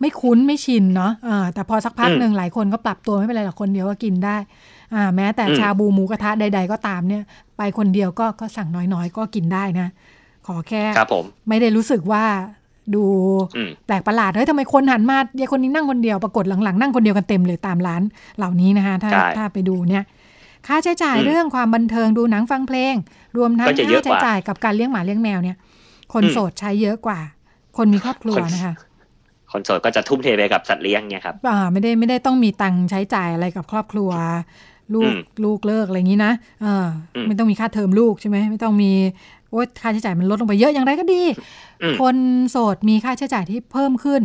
[0.02, 4.38] ไม่คุ้นไม่ชินเนาะอ่าแต่พอสักพักหนึ่งหลายคนก็ปรับตัวไม่เป็นไรหรอกคนเดียวก็กินได้
[4.94, 7.24] อ่าแม้แต่อืมชาบูหมูกระทะใด ๆ ก็ตามเนี่ย
[7.58, 9.88] ไปคนเดียวก็ก็สั่งน้อยๆ ก็กินได้นะ
[10.48, 12.26] ขอแค่ครับผมไม่ได้รู้สึกว่า
[12.96, 13.04] ดู
[13.58, 18.02] อืมแปลกประหลาดเฮ้ยทำไมคนหันมายายคนนี้นั่งคนเดียวปรากฏหลังๆนั่งคนเดียวกันเต็มเลยตามร้าน
[18.38, 20.04] เหล่านี้นะคะถ้าใช่ถ้าไปดูเนี่ย
[20.68, 22.96] ค่าใช้จ่ายอืมเรื่องความบันเทิงดูหนังฟังเพลง
[23.38, 25.58] รวมทั้งก็จะเยค่าอะกใช้ว่าจ่ายกับการเลี้ยงหมาเลี้ยงแมวเนี่ย
[26.14, 27.20] คนอืมโสดใช้เยอะกว่า
[27.78, 28.74] คนมีครอบครัวคนนะคะ
[29.52, 34.12] คนโสดก็จะทุ่มเทไปกับสัตว์เลี้ยงเนี่ยครับอ่าไม่ได้ไม่ได้ต้องมีตังค์ใช้จ่ายอะไรกับครอบครัว
[34.96, 38.92] ลูกอืมลูกเลิกอะไรอย่างนี้นะเอออมไม่ต้องมีค่าเทอมลูกใช่ไหมไม่ต้องมี
[39.52, 41.22] โอ๊ยค่าใช้จ่ายมันลดลงไปเยอะอย่างไรก็ดี
[41.82, 42.16] อืมคน
[42.52, 44.22] โสดมีค่าใช้จ่ายที่เพิ่มขึ้น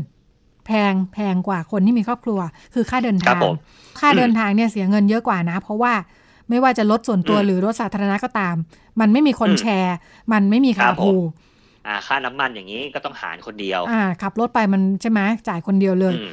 [0.66, 2.40] แพงแพงกว่าคนที่มีครอบครัว
[2.74, 3.54] คือค่าเดินครัทาบงผม
[4.00, 5.92] ค่าเดินทางเนี่ยเสียเงินเยอะกว่านะ เพราะว่า
[6.48, 8.54] ไม่ว่าจะรถส่วนตัวอืมหรือรถสาธารณะก็ตาม
[9.00, 9.96] มันไม่มีคนอืมแชร์
[10.32, 11.14] มันไม่มีครัคาบผมพู
[11.86, 16.30] อ่าค่าน้ำมันอย่างนี้ก็ต้องหารคนเดียว อ่าขับรถไปมันใช่ไหมจ่ายคนเดียวเลยอืม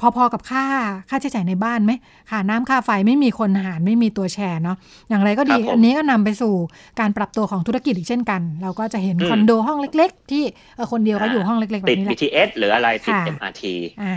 [0.00, 0.64] พอๆกับค่า
[1.10, 1.92] ค่าใช้จ่ายในบ้านไหม
[2.30, 4.76] ค่าน้ำค่าไฟไม่มีคนหารไม่มีตัวแชร์เนาะ
[5.08, 6.54] อย่างไรก็ดีครับผมอันนี้ก็นำไปสู่
[7.00, 10.44] การปรับตัวของธุรกิจอีกเช่นกัน เราก็จะเห็นอืมคอนโดห้องเล็ก ๆ ที่
[10.76, 13.62] เออคนเดียวก็อยู่ห้องเล็กๆแบติดบนี้แหละ BTS หรืออะไรติดค่ะ MRT
[14.02, 14.16] อ่า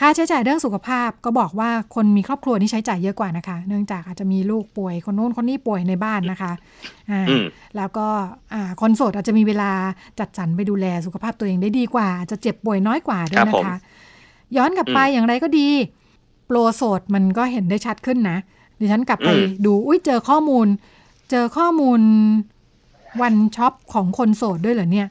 [0.00, 6.52] ค่าใช้จ่ายเรื่องสุขภาพก็บอกว่าคนมีครอบครัวนี่ใช้จ่ายเยอะกว่านะคะ เนื่องจากอาจจะมีลูกป่วยคนโน้นคนนี้ป่วยในบ้านนะคะ
[7.10, 7.44] อ่าอืม
[7.76, 8.06] แล้วก็
[8.54, 9.70] อ่าคนโสดอาจจะมีเวลา
[10.20, 13.76] จัดสรรไปดูแลสุขภาพตัวเองได้ดีกว่าอาจจะเจ็บป่วยน้อยกว่าด้วครัยบนะผมคะ
[14.56, 15.68] ย้อนกลับไปอืมอย่างไรก็ดี
[16.46, 18.38] โปรโสดมันก็เห็นได้ชัดขึ้นนะ
[18.78, 20.66] ดิฉันกลับไปอืมดูอุ้ยเจอข้อมูล
[21.30, 22.00] เจอข้อมูล
[23.22, 25.08] วันช็อปของคนโสดด้วยเหรอเนี่ย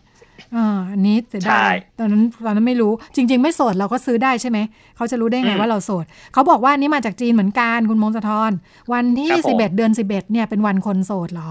[0.55, 4.57] อ่าอันนี้เสียดายตอนนั้นตอนนั้นไม่รู้จริง ๆ ไม่โสดเราก็ซื้อได้ใช่ไหม
[4.95, 8.51] เขาจะรู้ได้ไงว่าเราโสด เขาบอกว่านี่มาจากจีนเหมือนกันคุณมงสะทอน
[8.93, 11.49] วันที่สิบเอ็ดเดือนสิบเอ็ดเนี่ยเป็นวันคนโสดเหรอ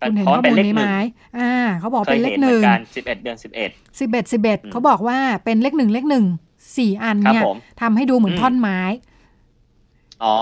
[0.00, 0.92] คุณเห็นเพราะข้อเป็นมูลเลขนี้หไหมนึ่ง
[1.38, 3.70] อ่า เขาบอกเคเป็ยนเลเห็ขนหเหมือนึ่งนกัน11เดือน11สิบเอ็ด
[4.32, 6.24] สิบเอ็ดอืมเขาบอกว่าเป็นเลขหนึ่งเลขหนึ่ง
[6.76, 8.80] สี่อันครับเนี่ยผมทำให้ดูเหมือนอืมท่อนไม้
[10.24, 10.36] อ๋อ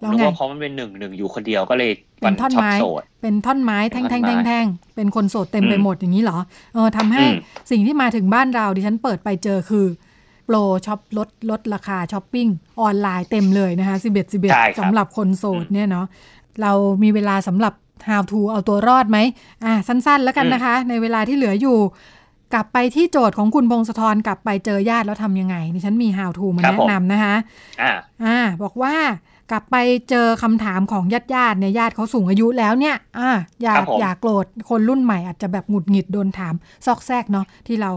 [0.00, 6.38] แล้วรู้ไงว่าเพราะมันเป็นหนึ่งหนึ่งอยู่คนเดียวก็เลยเป็นท่อนช็อปไม้โสดเป็นท่อนไม้แท่งเป็แท่นงท่อนไม้แท่งแท่งเป็นคนโสดเต็มไปอืมหมดอย่างนี้เหรอ
[6.74, 9.86] เออทำให้อืมสิ่งที่มาถึงบ้านเราดิฉันเปิดไปเจอคือ
[10.46, 12.48] โปรช็อปลดลดราคาช้อปปิ้ง
[12.80, 16.06] ออนไลน์เต็มเลยนะคะสิบเอ็ดสิบเอ็ดใช่ครับสำหรับคนโสดเนี่ยเนาะ
[16.62, 17.74] เรามีเวลาสำหรับ
[18.08, 19.18] how to เอาตัวรอดไหม
[19.64, 21.76] อะสั้นๆ แล้วกันนะคะ ในเวลาที่เหลืออยู่
[22.54, 27.34] กลับไปที่โจทย์ของคุณพงศธรกลับไปเจอญาติแล้วทำยังไงดิฉันมี how to มาแนะนำครับผมนะคะ
[27.82, 27.92] อ่า
[28.24, 28.94] อ่า บอกว่า
[29.50, 29.76] กลับไป
[30.10, 33.30] เจอคำถามของญาติญาติๆเนี่ยญาติเขาสูงอายุแล้วเนี่ยอ่า
[33.62, 36.54] อย่าครับผมอย่าโกรธคนรุ่นใหม่อาจจะแบบหงุดหงิดโดนถาม
[36.86, 37.92] ซอกแซกเนาะที่เรา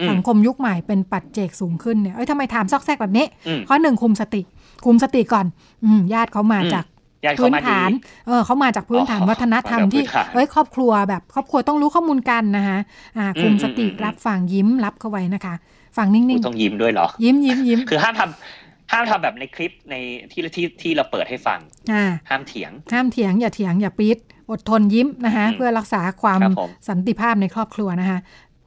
[0.00, 4.42] อืมสังคมยุคใหม่เป็นปัจเจกสูงขึ้นเนี่ยเอ้ยทำไมถามซอกแซกแบบนี้อืมข้อหนึ่งคุมสติ
[4.84, 5.46] คุมสติก่อน
[5.84, 6.93] อืมญาติเขามาอืมจากญาติเขา
[7.38, 7.90] พื้นมาดีฐาน
[8.26, 12.78] เออเขามาจากพื้นฐานอ๋อวัฒนธรรมมาจากที่พื้นฐานเอ้ยครอบครัวแบบ ครอบครัวต้องรู้ข้อมูลกันนะคะ
[13.18, 15.54] อ่าคุมอืมสติอืมอืมรับฟังยิ้มรับเข้าไว้นะคะ
[15.96, 19.94] ฟังนิ่งต้องยิ้มด้วยเหรอๆยิ้มยิ้มยิ้มคือห้ามทำห้ามทำแบบในคลิปใน
[20.32, 21.58] ที่ที่ที่เราเปิดให้ฟัง
[21.92, 24.18] อ่าห้ามเถียง ห้ามเถียงอย่าเถียงอย่าปี๊ด
[24.50, 28.18] อดทนยิ้มนะคะอืมเพื่อรักษาความครับผมสันติภาพในครอบครัวนะคะ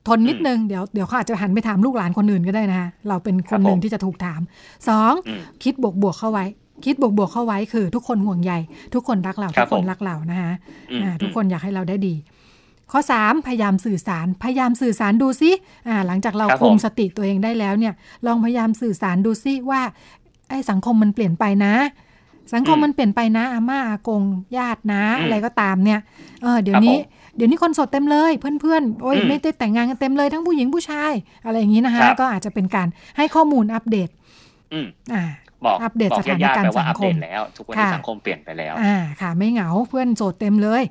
[0.08, 4.42] ทนนิดนึงเดี๋ยวเดี๋ยวเขาอาจจะหันไปถามลูกหลานคนอื่นก็ได้นะคะเราเป็นคนหนึ่งที่จะถูกถาม
[4.88, 6.46] สองอืมคิดบวกบวกๆเข้าไว้
[6.86, 8.54] คิดบวกบวกๆเข้าไว้คือ ทุกคนห่วงใย
[8.94, 10.52] ทุกคนรักเราครัทุบกคนผมรักเรานะคะ
[10.92, 12.16] อืมอ่าทุกอืมคนอยากให้เราได้ดี
[12.92, 15.52] ข้อ 3 พยายามสื่อสาร พยายามสื่อสารดูซิ
[15.88, 17.94] อ่าหลังจากเราครับคุมผมสติตัวเองได้แล้วเนี่ย
[18.26, 19.82] ลองพยายามสื่อสารดูซิว่า
[20.50, 21.74] ไอ้สังคมมันเปลี่ยนไปนะ
[22.54, 24.24] สังคมอืมมันเปลี่ยนไปนะอาม่าอากง
[24.58, 26.00] ญาตินะอืมอะไรก็ตามเนี่ย
[26.44, 31.14] เออเดี๋ยวครับนี้ผมเดี๋ยวนี้คนโสดเต็มเลยเพื่อนๆ โอ้ยอืมไม่ได้แต่งงานกันเต็มเลยทั้งผู้หญิงผู้ชาย
[31.46, 32.88] อะไรอย่างนี้นะคะครับก็อาจจะเป็นการ
[33.18, 34.10] ให้ข้อมูลอัปเดต
[34.74, 35.24] อืมอ่า
[35.66, 40.84] บอกอัปเดตบอกสถานการณ์ญติๆไปว่าสัอังปคเดมตแล้ว ทุกวันนี้ค่ะสังคมเปลี่ยนไปแล้วอ่าค่ะ ไม่เหงาเพื่อนโสดเต็มเลย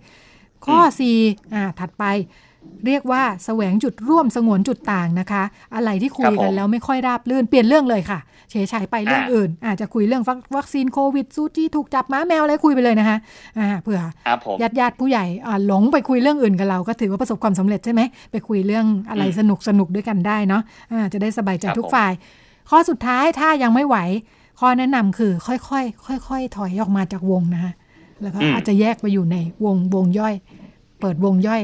[0.66, 0.78] ข้อ
[1.18, 2.04] 4อ่าถัดไป
[2.86, 5.42] เรียกว่าแสวงจุดร่วมสงวนจุดต่างนะคะ
[5.74, 8.18] อะไรที่คุยครับผกันมแล้วไม่ค่อยราบลื่นเปลี่ยนเรื่องเลยค่ะ
[8.50, 13.18] เฉยชายไปเรื่องอ่าอื่น อาจจะคุยเรื่องวัควัคซีนโควิดซูจี้ถูกจับหม้าแมวอะไรคุยไปเลยนะคะ
[13.58, 20.62] อ่าเผื่อครับผมญาติญาติๆผู้ใหญ่อ่าหลงไปคุยเรื่องอื่นกับเราก็ถือว่าประสบความสำเร็จใช่ไหมไปคุยเรื่องอะไรอืมสนุกสนุกๆด้วยกันได้เนาะ
[20.92, 22.12] อ่าจะได้สบายใจครับทุกผมฝ่าย
[22.70, 23.96] ข้อสุดท้ายถ้ายังไม่ไหว
[24.60, 27.72] ข้อแนะนำคือค่อยๆค่อยๆถอยออกมาจากวงนะคะ
[28.22, 30.34] แล้วก็อืมอาจจะแยกไปอยู่ในวงวงย่อย
[31.00, 31.62] เปิดวงย่อย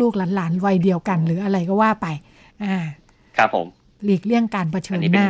[0.00, 2.06] ลูกๆหลานๆวัยเดียวกัน หรืออะไรก็ว่าไป
[2.64, 2.76] อ่า
[3.36, 3.66] ครับผม
[4.04, 5.28] หลีกเลี่ยงการเผชิอันญนี้หเป็นน้า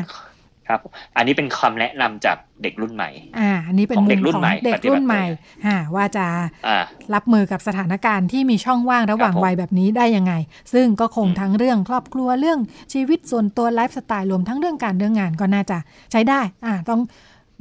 [0.72, 0.80] ครับ
[1.16, 6.26] อันนี้เป็นคำแนะนำจากเด็กรุ่นใหม่ อ่า อันนี้เป็นของมุเด็มกรุ่ขนองใหม่เด็กปฏิบัติรุ่นใหม่ตัวอ่าว่าจะ
[6.66, 10.32] อ่ารับมือกับสถานการณ์ที่มีช่องว่างระหว่างครับผมวัยแบบนี้ได้ยังไง
[10.72, 12.58] ซึ่งก็คงอืมทั้งเรื่องครอบครัวเรื่อง
[12.92, 15.78] ชีวิตส่วนตัวไลฟ์สไตล์รวมทั้งเรื่องการเรื่องงานก็น่าจะ
[16.12, 17.00] ใช้ได้ อ่า ต้อง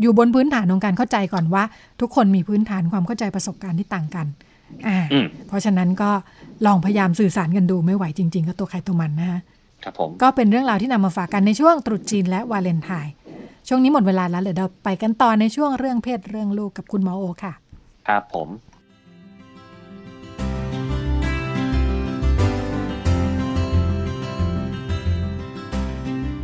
[0.02, 1.64] อยู่บนพื้นฐานของการเข้าใจก่อนว่า
[2.02, 4.28] ทุกคนมีพื้นฐานความเข้าใจประสบการณ์ที่ต่างกัน
[4.88, 6.10] อ่าอืมเพราะฉะนั้นก็
[6.66, 9.40] ลองพยายามสื่อสารกันดูไม่ไหวจริง ๆก็ตัวใครตัวมันนะคะ
[9.84, 13.14] ครับผมก็เป็นเรื่องราวที่นำมาฝากกันในช่วงตรุษจีนและวาเลนไทน์
[13.68, 17.54] ช่วงนี้หมดเวลาแล้วเดี๋ยวเราไปกันต่อในช่วงเรื่องเพศเรื่องลูกกับคุณหมอโอค่ะ
[18.08, 18.50] ครับผม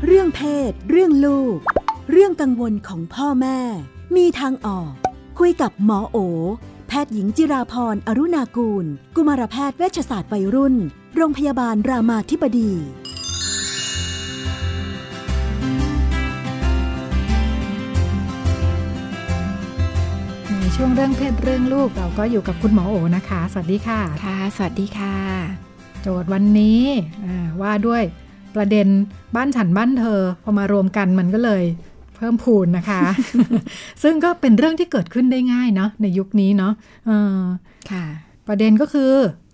[0.06, 1.58] เรื่องเพศ เรื่องลูก
[2.12, 3.60] เรื่องกังวลของพ่อแม่
[4.16, 4.92] มีทางออก
[5.40, 6.18] คุยกับหมอโอ
[6.88, 8.86] แพทย์หญิงจิราพรอรุณากูล
[9.16, 10.76] กุมารแพทย์เวชศาสตร์วัยรุ่น
[11.16, 12.72] โรงพยาบาลรามาธิบดี
[20.76, 25.16] ช่วงเรื่องเพศเรื่องลูกเราก็อยู่กับคุณหมอโอนะคะ สวัสดีค่ะ ค่ะ สวัสดีค่ะ
[26.02, 26.84] โจทย์วันนี้
[27.26, 28.04] อ่าว่าด้วย
[28.56, 28.88] ประเด็น
[29.36, 31.64] บ้านฉันบ้านเธอ พอมารวมกันมันก็เลย
[32.16, 33.02] เพิ่มพูนนะคะ
[34.04, 36.74] ซึ่งก็เป็นเรื่องที่เกิดขึ้นได้ง่ายเนาะในยุคนี้เนาะ
[37.06, 37.42] เออ
[37.92, 38.06] ค่ะ
[38.48, 39.14] ประเด็นก็คือ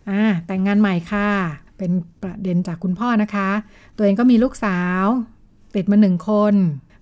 [0.09, 1.29] อ่าแต่งงานใหม่ค่ะ
[1.77, 1.91] เป็น
[2.23, 3.49] ประเด็นจากคุณพ่อนะคะ
[3.97, 5.03] ตัวเองก็มีลูกสาว
[5.75, 6.55] ติดมาหนึ่งคน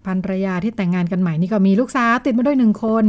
[0.06, 3.06] ภรรยาที่แต่งงานกันใหม่นี่ก็มีลูกสาวติดมาด้วยหนึ่งคน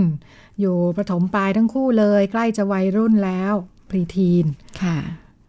[0.61, 3.55] อยู่ประถมปลายทั้งคู่เลย ใกล้จะวัยรุ่นแล้ว
[3.91, 4.47] พรีทีน
[4.83, 4.99] ค่ะ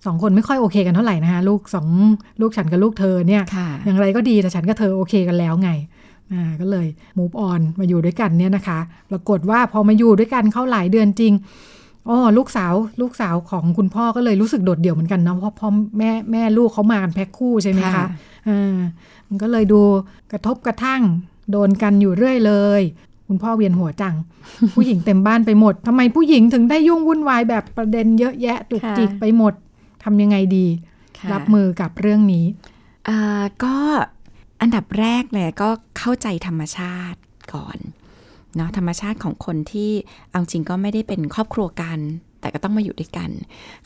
[0.06, 1.88] สองคนไม่ค่อยโอเคกันเท่าไหร่นะคะลูกสอง
[2.42, 5.70] ลูกฉันกับลูกเธอเนี่ยค่ะอย่างไรก็ดีแต่ฉันกับเธอโอเคกันแล้วไง
[6.32, 6.88] อ่าก็เลย
[7.18, 8.80] move on มาอยู่ด้วยกันเนี่ยนะคะ
[9.12, 11.34] ปรากฏว่าพอมาอยู่ด้วยกันเข้าหลายเดือนจริง
[12.10, 18.06] อ๋อลูกสาวลูกสาวของคุณพ่อก็เลยรู้สึกโดดเดี่ยวเหมือนกันนะเพราะพ่อแม่แม่ลูกเขามากันแพ็คคู่ใช่ไหมคะค่ะ
[18.48, 18.78] อ่า
[19.28, 19.82] มันก็เลยดู
[20.32, 21.02] กระทบกระทั่ง
[21.52, 22.82] โดนกันอยู่เรื่อยเลย
[23.28, 24.16] คุณพ่อเวียนหัวจัง
[24.76, 29.54] ผู้หญิงเต็มบ้านไปหมดทำไมผู้หญิงถึงได้ยุ่งวุ่นวายแบบประเด็นเยอะแยะจุกจิกไปหมด
[30.04, 30.68] ทำยังไงดี
[31.18, 32.46] ค่ะรับมือกับเรื่องนี้
[33.08, 33.76] อ่าก็
[34.62, 37.20] อันดับแรกเลยก็เข้าใจธรรมชาติ
[37.54, 37.78] ก่อน
[38.56, 39.92] เนาะธรรมชาติของคนที่
[40.32, 42.00] เอาจริงก็ไม่ได้เป็นครอบครัวกัน
[42.40, 43.30] แต่ก็ต้องมาอยู่ด้วยกัน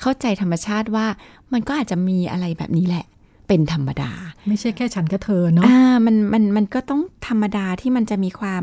[0.02, 1.06] เข้าใจธรรมชาติว่า
[1.54, 3.06] มันก็อาจจะมีอะไรแบบนี้แหละ
[3.48, 4.12] เป็นธรรมดา
[4.48, 8.62] ไม่ใช่แค่ฉันกับเธอเนาะอ่ามันมันมันก็ต้องธรรมดาที่มันจะมีความ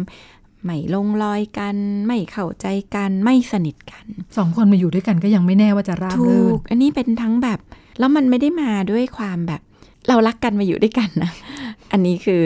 [0.64, 4.04] ไม่ลงรอยกัน ไม่เข้าใจกัน ไม่สนิทกัน
[4.36, 7.58] สองคนมาอยู่ด้วยกันก็ยังไม่แน่ว่าจะราบถูรื่นกอันนี้เป็นทั้งแบบ
[7.98, 9.60] แล้วมันไม่ได้มาด้วยความแบบ
[10.08, 11.30] เรารักกันมาอยู่ด้วยกันนะ
[11.92, 12.42] อันนี้คือ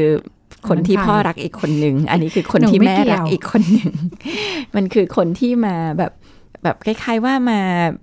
[0.69, 3.93] คนที่อันนั้นใครพ่อรักอีกคนหนึ่ง อันนี้คือคนหนูที่ไม่แม่เกี่ยวรักอีกคนหนึ่ง
[4.77, 6.13] มันคือคนที่มาแบบ
[6.63, 7.61] แบบคล้ายๆว่ามา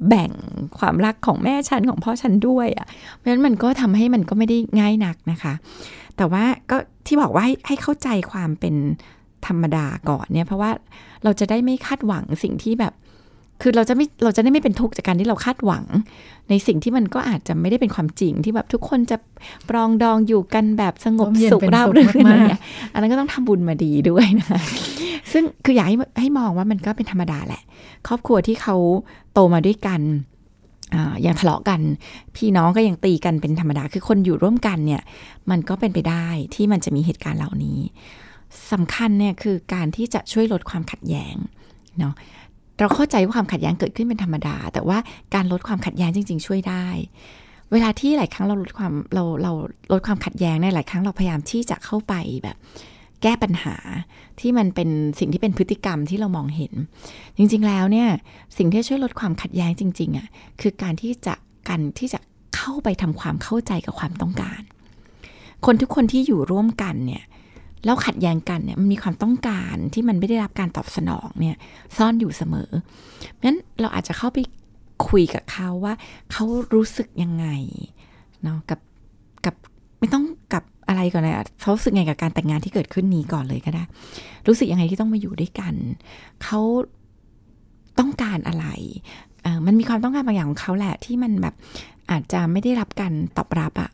[0.10, 0.32] แบ่ง
[0.80, 5.54] ความรักของแม่ฉันของพ่อฉันด้วยอะ่ะ เพราะฉะนั้นมันก็ทำให้มันก็ไม่ได้ง่ายนักนะคะ
[6.18, 8.76] แต่ว่าก็ที่บอกว่าให้ให้เข้าใจความเป็น
[9.48, 10.72] ธรรมดาก่อนเนี่ยเพราะว่า
[11.24, 12.94] เราจะได้ไม่คาดหวังสิ่งที่แบบ
[13.62, 15.86] คือเราจะไม่เราจะได้ไม่เป็นทุกข์จากการที่เราคาดหวัง
[16.50, 19.18] ในสิ่งที่มันก็อาจจะไม่ได้เป็นความจริงที่แบบทุกคนจะ
[19.70, 22.62] ปรองดองอยู่กันแบบสงบร่มเย็นสุขเป็นราบสุขรื่นมากๆอะไรเงี้ย
[22.94, 24.60] อันนั้นก็ต้องทำบุญมาดีด้วยนะคะ
[25.32, 27.62] ซึ่งคืออยากให้ให้มองว่ามันก็เป็นธรรมดาแหละ
[28.08, 28.76] ครอบครัวที่เขา
[29.34, 30.02] โตมาด้วยกัน
[30.96, 31.80] อ่ายังทะเลาะกัน
[32.36, 35.02] พี่น้องก็ยังตีกันเป็นธรรมดา คือคนอยู่ร่วมกันเนี่ย
[35.50, 37.80] มันก็เป็นไปได้ที่มันจะมีเหตุการณ์เหล่านี้
[38.72, 41.36] สำคัญเนี่ยคือการที่จะช่วยลดความขัดแย้ง
[42.00, 42.14] เนาะ
[42.80, 44.98] เราเข้าใจว่าความขัดแย้งเกิดขึ้นเป็นธรรมดา แต่ว่า
[45.36, 46.88] การลดความขัดแย้งจริง ๆ ช่วยได้
[47.72, 49.52] เวลาที่หลายครั้งเราลดความเราเรา
[49.92, 52.58] ลดความขัดแย้งเนี่ยหลายครั้งเราพยายามที่จะเข้าไปแบบ
[53.22, 53.76] แก้ปัญหา
[54.40, 54.90] ที่มันเป็น
[55.20, 56.74] สิ่งที่เป็นพฤติกรรมที่เรามองเห็น
[57.38, 58.10] จริง ๆ แล้วเนี่ย
[58.58, 60.28] สิ่งที่ช่วยลดความขัดแย้งจริงๆอะ
[60.62, 61.34] คือการที่จะ
[61.70, 62.20] การที่จะ
[62.56, 64.62] เข้าไปทำความเข้าใจกับความต้องการ
[65.66, 67.24] คนทุกคนที่อยู่ร่วมกันเนี่ย
[67.86, 71.58] แล้วขัดแย้งกันเนี่ยมันมีความต้องการที่มันไม่ได้รับการตอบสนองเนี่ย
[71.98, 72.70] ซ่อนอยู่เสมอ
[73.32, 74.40] เพราะฉะนั้นเราอาจจะเข้าไป
[75.08, 75.94] คุยกับเขาว่า
[76.32, 77.48] เขารู้สึกยังไง
[78.44, 78.80] เนาะกับ
[79.46, 79.56] กับ
[80.00, 80.24] ไม่ต้อง
[80.54, 83.84] กับอะไรก่อนเลยเขารู้สึกไงกับการแต่งงานที่เกิดขึ้นนี้ก่อนเลยก็ได้
[84.48, 85.74] รู้สึกยังไงที่ต้องมาอยู่ด้วยกัน
[86.44, 86.60] เขา
[88.00, 88.66] ต้องการอะไร
[89.66, 91.56] มันมีความต้องการบางอย่างของเขาแหละที่มันแบบ
[92.12, 93.90] อาจจะไม่ได้รับการตอบรับอะ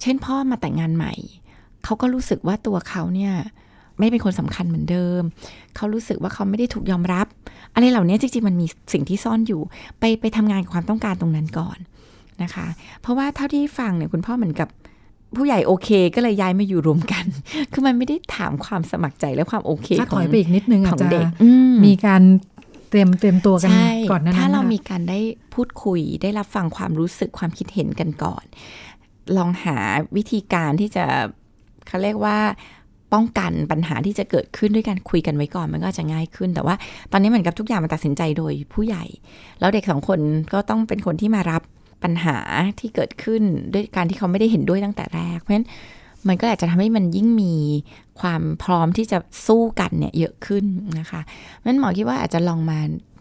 [0.00, 1.12] เช่นพ่อมาแต่งงานใหม่
[1.84, 3.34] เขาก็รู้สึกว่าตัวเขาเนี่ย
[3.98, 5.22] ไม่เป็นคนสำคัญเหมือนเดิม
[5.76, 7.26] เขารู้สึกว่าเขาไม่ได้ถูกยอมรับ
[7.74, 9.60] อะไรเหล่านี้จริงๆ มันมีสิ่งที่ซ่อนอยู่
[9.98, 11.78] ไปไปทำงานกับความต้องการตรงนั้นก่อน
[12.42, 12.66] นะคะ
[13.00, 14.68] เพราะว่าเท่าที่ฟังเนี่ยคุณพ่อเหมือนกับ
[15.36, 17.24] ผู้ใหญ่โอเคก็เลยย้ายมาอยู่รวมกัน
[17.72, 22.22] คือมันไม่ได้ถามความสมัครใจและความโอเคถ้าขถองอยไปอีกนิดนึงขอาอจงจะเด็กอืมมีการ
[22.90, 25.20] เตรียมเตรียมตัวกันใช่ก่อนหนานั้นถ้าเรานะคะมีการได้
[25.54, 28.44] พูดคุยได้รับฟังความรู้สึกความคิดเห็นกันก่อน
[29.36, 29.76] ลองหา
[30.16, 31.06] วิธีการที่จะ
[31.88, 32.38] เขาเรียกว่า
[33.12, 36.74] ป้องกันปัญหาที่จะเกิดขึ้นด้วยการคุยกันไว้ก่อนมันก็จะง่ายขึ้น แต่ว่า
[37.12, 39.04] ตอนนี้เหมือนกับทุกอย่างมันตัดสินใจโดยผู้ใหญ่
[39.60, 40.20] แล้วเด็กสองคน
[40.52, 41.62] ก็ต้องเป็นคนที่มารับ
[42.04, 42.36] ปัญหา
[42.80, 45.66] ที่เกิดขึ้นด้วยการที่เขาไม่ได้เห็นด้วยตั้งแต่แรก เพราะฉะนั้น
[46.28, 47.54] มันก็อาจจะทำให้มันยิ่งมี
[48.20, 50.64] ความพร้อมที่จะสู้กันเนี่ยเยอะขึ้น
[50.98, 51.20] นะคะ
[51.66, 52.78] นั้นหมอคิดว่าอาจจะลองมา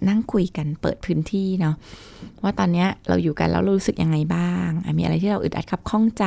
[0.10, 1.76] นั่งคุยกันเปิดพื้นที่เนาะ
[2.44, 6.26] ว่าตอนเนี้ยเราอยู่กันแล้วเรารู้สึกยังไงบ้าง มีอะไรที่เราอึดอัดขับข้องใจ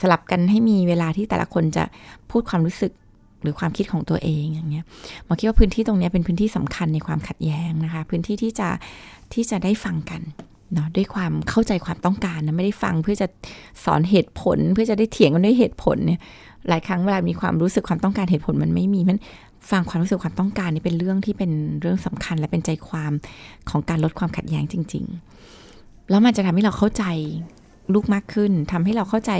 [0.00, 1.84] สลับกันให้มีเวลาที่แต่ละคนจะ
[2.30, 2.92] พูดความรู้สึก
[3.42, 4.84] หรือความคิดของตัวเองอย่างเงี้ย
[5.24, 8.68] หมอคิดว่าพื้นที่ตรงนี้เป็นพื้นที่สำคัญในความขัดแย้งนะคะ พื้นที่ที่จะ
[9.32, 10.22] ที่จะได้ฟังกัน
[10.72, 13.26] เนาะด้วยความเข้าใจความต้องการนะไม่ได้ฟังเพื่อจะ
[13.84, 16.20] สอนเหตุผล เพื่อจะได้เถียงกันด้วยเหตุผลเนี่ย
[16.68, 19.18] หลายครั้งเวลามีความรู้สึกความต้องการเหตุผลมันไม่มีมัน
[19.70, 21.50] ฟังความรู้สึกความต้องการนี่เป็นเรื่องที่เป็น
[21.80, 23.12] เรื่องสำคัญและเป็นใจความ
[23.70, 25.04] ของการลดความขัดแย้งจริง
[25.56, 27.04] ๆ แล้วมันจะทำให้เราเข้าใจ
[27.94, 29.32] ลูกมากขึ้นทำให้เราเข้าใจ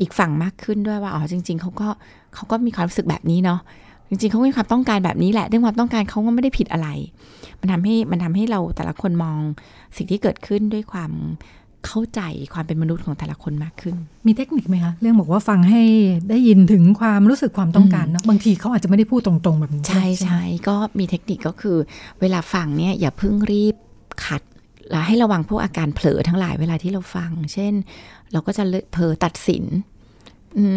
[0.00, 1.88] อีกฝั่งมากขึ้นด้วยว่าอ๋อจริง ๆเขาก็
[2.34, 3.60] เขาก็มีความรู้สึกแบบนี้เนาะ
[4.08, 6.88] จริงๆเขามีความต้องการแบบนี้แหละด้วยความต้องการเขาก็ไม่ได้ผิดอะไร
[7.60, 9.36] มันทำให้มันทำให้เราแต่ละคนมอง
[9.96, 11.12] สิ่งที่เกิดขึ้นด้วยความ
[11.86, 12.20] เข้าใจ
[12.54, 13.96] ความเป็นมนุษย์ของแต่ละคนมากขึ้น
[14.26, 15.82] มีเทคนิคไหมคะ เรื่องบอกว่าฟังให้
[16.30, 21.76] ได้ยินถึงความรู้สึกความต้องการเนอะบางทีเขาอาจจะไม่ได้พูดตรงๆแบบนี้ ใช่ใช่ก็มีเทคนิคก็คือ
[22.20, 23.76] เวลาฟังเนี่ยอย่าเพิ่งรีบ
[24.26, 24.42] ขัด
[24.90, 27.72] แล้วให้ระวังพวกอาการเผลอทั้งหลายเวลาที่เราฟัง เช่น
[28.32, 29.64] เราก็จะเผลอตัดสิน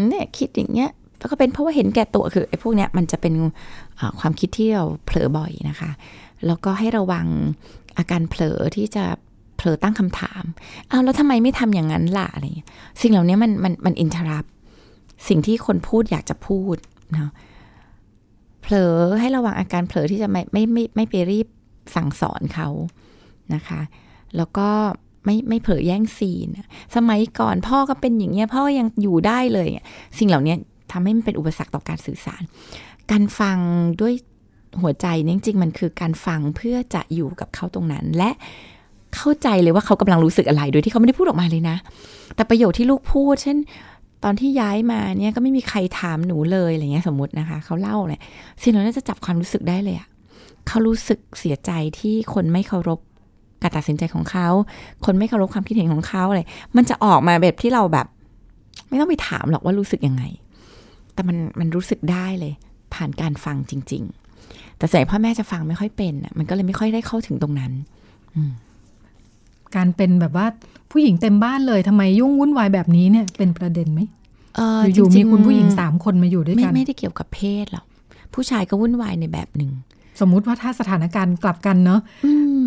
[0.10, 0.90] เนี่ยคิดอย่างเงี้ย
[1.20, 3.34] แล้วก็เป็นเพราะว่าเห็นแก่ตัวคือไอ้พวกเนี้ยมันจะเป็น
[4.20, 5.92] ความคิดที่เราเผลอบ่อยนะคะ
[6.46, 7.28] แล้วก็ให้ระวัง
[7.98, 9.04] อาการเผลอที่จะ
[9.58, 10.44] เผลอตั้งคำถาม
[10.90, 12.70] เอาแล้วทำไมไม่ทำอย่างนั้นล่ะอะไรเงี้ย
[13.02, 14.46] สิ่งเหล่านี้มันมันมันอินทรับ
[15.28, 16.78] สิ่งที่คนพูดอยากจะพูด
[17.14, 17.32] เนาะ
[18.62, 21.48] เผลอให้ระวังอาการเผลอที่จะไม่ไม่ไม่ไม่ไปรีบ
[21.96, 22.70] สั่งสอนเขา
[23.54, 23.82] นะคะ
[24.38, 24.70] แล้วก็
[25.26, 26.48] ไม่ไม่เผลอแย่งซีน
[26.96, 29.68] สมัยก่อนพ่อก็เป็นอย่างเงี้ยพ่อยังอยู่ได้เลย
[30.18, 30.56] สิ่งเหล่านี้
[30.92, 32.42] ทำให้มันเป็นอุปสรรคต่อการสื่อสาร
[33.12, 33.58] การฟัง
[34.02, 34.14] ด้วย
[34.82, 38.32] หัวใจนี่จริงๆมันคือการฟังเพื่อจะอยู่กับเขาตรงนั้น และ
[39.16, 41.78] เข้าใจเลยว่าเขากำลังรู้สึกอะไร โดยที่เขาไม่ได้พูดออกมาเลยนะ
[42.36, 43.58] แต่ประโยชน์ที่ลูกพูด เช่น
[44.24, 48.20] ตอนที่ย้ายมาเนี่ยก็ไม่มีใครถามหนูเลยอะไรเงี้ยสมมตินะคะ เขาเล่าเลย
[48.62, 50.08] สิ่งเหล่านี้จะจับความรู้สึกได้เลยอะ
[50.68, 53.00] เขารู้สึกเสียใจที่คนไม่เคารพ
[53.66, 54.48] การตัดสินใจของเขา
[55.06, 58.08] คนไม่เคารพความคิดเห็นของเขาเลยมันจะออกมาแบบที่เราแบบ
[58.90, 60.24] ไม่ต้องไปถามหรอกว่ารู้สึกยังไง
[61.14, 62.54] แต่มันมันรู้สึกได้เลย
[62.94, 64.04] ผ่านการฟังจริง
[64.42, 67.72] ๆ แต่ส่วนพ่อแม่จะฟังไม่ค่อยเป็นอะมันก็เลยไม่ค่อยได้เข้าถึงตรงนั้น
[68.36, 68.42] อื
[69.76, 70.48] การเป็นแบบว่า
[70.92, 74.02] ผู้หญิงเต็มบ้านเลยทำไมยุ่งวุ่นวายแบบนี้เนี่ยเป็นประเด็นไหม
[74.96, 77.86] อยู่ๆมีคุณผู้หญิงสามคนมาอยู่ด้วยกันไม่ได้เกี่ยวกับเพศหรอก
[78.34, 79.72] ผู้ชายก็วุ่นวายในแบบหนึ่ง
[80.20, 82.00] สมมุติว่าถ้าสถานการณ์กลับกันเนาะ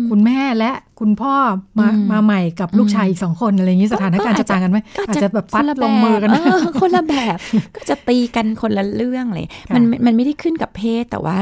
[0.09, 1.33] คุณแม่และคุณพ่อ
[1.79, 6.29] มามาใหม่กับลูกชายอีกสองคนอะไรอย่างนี้สถานการณ์จะต่างกันไหมอาจจะแบบฟัดลงมือกัน
[6.81, 7.37] คนละแบบ
[7.75, 11.37] ก็จะตีกันคนละเรื่องเลยมันมันไม่ได้ขึ้นกับเพศแต่ว่า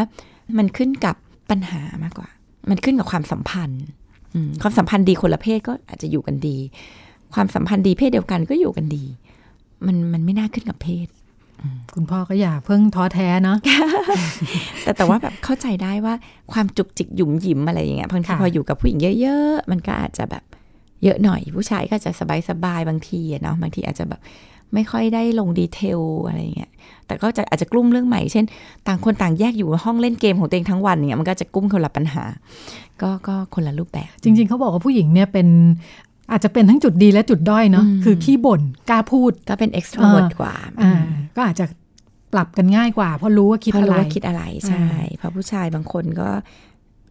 [0.57, 1.15] มันขึ้นกับ
[1.49, 2.29] ปัญหามากกว่า
[2.69, 3.83] มันขึ้นกับความสัมพันธ์
[4.61, 6.57] ความสัมพันธ์ดีคนละเพศก็อาจจะอยู่กันดี
[7.33, 9.03] ความสัมพันธ์ดีเพศเดียวกันก็อยู่กันดี
[9.85, 11.07] มันมันไม่น่าขึ้นกับเพศ
[11.95, 13.57] คุณพ่อก็อย่าเพิ่งท้อแท้เนาะ
[14.83, 16.13] แต่แต่ว่าแบบเข้าใจได้ว่า
[16.51, 20.43] ความจุกจิกหยุมหยิมอะไรอย่างเงี้ยบางทีพออยู่กับผู้หญิงเยอะๆ มันก็อาจจะแบบ
[21.03, 22.11] เยอะหน่อย ผู้ชายก็จะ
[22.49, 24.21] สบายๆบางทีเนาะบางทีอาจจะแบบ
[24.73, 26.71] ไม่ค่อยได้ลงดีเทลอะไรเงี้ย
[27.07, 28.45] แต่ก็จะอาจจะกลุ้มเรื่องใหม่ เช่น
[28.87, 32.23] ต่างคนต่างแยกอยู่ห้องเล่นเกมของตัวเองทั้งวันเนี่ยมันก็จะกุ้มคนละปัญหา
[33.01, 35.47] ก็ก็คนละรูปแบบ จริง ๆเขาบอกว่าผู้หญิงเนี่ยเป็น
[36.31, 40.93] อาจจะเป็นทั้งจุดดีและจุดด้อยเนาะคือขี้บ่นกล้าพูดก็เป็น extrovert กว่าอ่า
[41.35, 41.65] ก็อาจจะ
[42.33, 46.29] ปรับกันง่ายกว่า เพราะรู้ว่าคิดอะไรรู้ว่าคิดอะไรใช่เพราะผู้ชายบางคนก็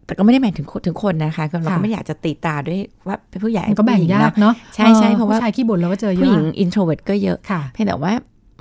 [0.05, 7.37] แต่ก็ไม่ได้หมายถึงถึงคนนะคะเราไม่อยากจะตีตาด้วยว่าเป็นผู้ใหญ่ก็แบ่งยากเนาะใช่ใช่เพราะว่าผู้ชายขี้บ่นเราก็เจอเยอะผู้หญิง introvert ก็เยอะ
[7.73, 8.13] เพียงแต่ว่า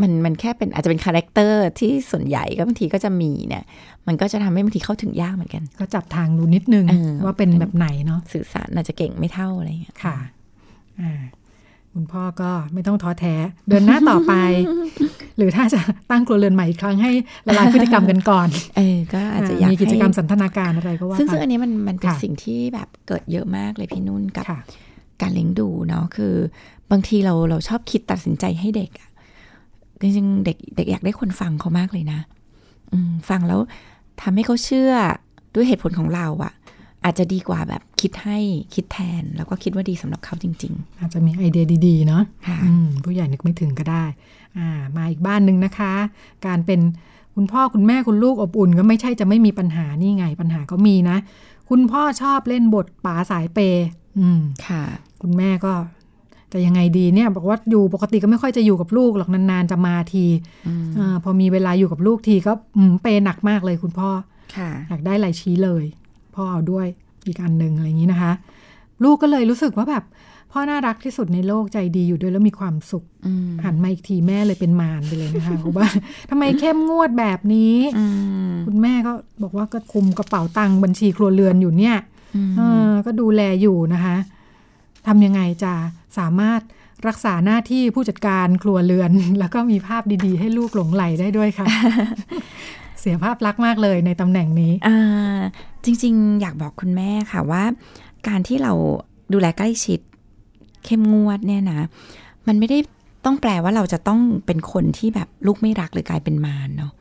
[0.02, 3.64] มันมันแค่เป็นอาจจะเป็น character ที่ส่วนใหญ่ก็บางทีก็จะมีเนี่ย
[4.06, 6.86] มันก็จะทำให้บางทีเข้าถึงยากเหมือนกัน ก็จับทางดูนิดนึง
[7.24, 10.34] ว่าเป็นแบบไหนเนาะสื่อสารอาจจะเก่งไม่เท่าอะไรเงี้ยค่ะอ่า
[11.94, 13.34] คุณพ่อก็ไม่ต้องท้อแท้
[13.68, 14.32] เดินหน้าต่อไป
[15.36, 15.80] หรือถ้าจะ
[16.10, 17.12] ตั้งครัวเรือนใหม่อีกครั้งให้
[17.46, 24.44] ละลายพฤติกรรมกันก่อน เออก็อาจจะอยากมีกิจกรรมสันทนาการอะไรก็ว่าซึ่งซึ่งอันนี้มันมันเป็นสิ่งที่แบบเกิดเยอะมากเลยพี่นุ่นกับ
[25.22, 26.34] การเลี้ยงดูเนาะคือ
[26.90, 29.10] บางทีเราเราชอบคิดตัดสินใจให้เด็กอะ
[30.00, 32.20] จริงๆเด็กเด็กอยากได้คนฟังเขามากเลยนะ
[32.92, 33.60] อืมฟังแล้ว
[34.22, 34.92] ทำให้เขาเชื่อ
[35.54, 36.52] ด้วยเหตุผลของเราอะ
[37.06, 38.38] อาจจะดีกว่าแบบคิดให้
[38.74, 42.22] คิดแทน แล้วก็คิดว่าดีสำหรับเขาจริง ๆ อาจจะมีไอเดียดีๆ เนาะ
[43.04, 44.04] ผู้ใหญ่นึกไม่ถึงก็ได้
[44.58, 45.92] อ่ามาอีกบ้านหนึ่งนะคะ
[46.46, 46.80] การเป็น
[47.34, 51.16] คุณพ่อคุณแม่คุณลูกอบอุ่น ก็ไม่ใช่จะไม่มีปัญหานี่ไงปัญหาก็มีนะ
[51.68, 53.58] คุณพ่อชอบเล่นบทป๋าสายเป
[54.18, 54.82] อืมค่ะ
[55.22, 55.72] คุณแม่ก็
[56.52, 60.24] จะยังไงดีเนี่ยบอกว่าอยู่ปกติก็ไม่ค่อยจะอยู่กับลูกหรอกนานๆจะมาที
[60.98, 62.52] อพอมีเวลาอยู่กับลูกทีก็
[63.02, 64.10] เปหนักมากเลยคุณพ่อ
[64.88, 65.84] อยากได้ไรชี้เลย
[66.36, 66.86] พ่อเอาด้วย
[67.26, 68.32] อีกอันหนึ่งอะไรอย่างนี้นะคะ
[69.04, 70.04] ลูกก็เลยรู้สึกว่าแบบ
[70.52, 75.86] พ่อน่ารักที่สุดในโลกใจดีอยู่ด้วยแล้วมีความสุขอืมหันมาอีกทีแม่เลยเป็นมารไปเลยนะคะเพราะว่า
[76.30, 78.04] ทำไมเข้มงวดแบบนี้อื
[78.50, 79.12] มคุณแม่ก็
[79.42, 81.96] บอกว่าก็คุมกระเป๋าตังค์บัญชีครัวเรือนอยู่เนี่ย
[82.36, 84.16] อืมเออก็ดูแลอยู่นะคะ
[85.06, 85.72] ทำยังไงจะ
[86.18, 86.60] สามารถ
[87.08, 94.72] รักษาหน้าที่ผู้จัดการครัวเรือน แล้วก็มีภาพดีๆ ให้ลูกหลงไหลได้ด้วยค่ะเสียภาพลักษณ์มากเลยในตำแหน่งนี้
[95.84, 97.64] จริง ๆ อยากบอกคุณแม่ค่ะว่า
[98.28, 98.72] การที่เรา
[99.32, 100.00] ดูแลใกล้ชิด
[100.84, 101.80] เข้มงวดเนี่ยนะ
[102.46, 102.78] มันไม่ได้
[103.24, 106.92] ต้องแปลว่าเราจะต้องเป็นคนที่แบบลูกไม่รักหรือกลายเป็นมารเนาะ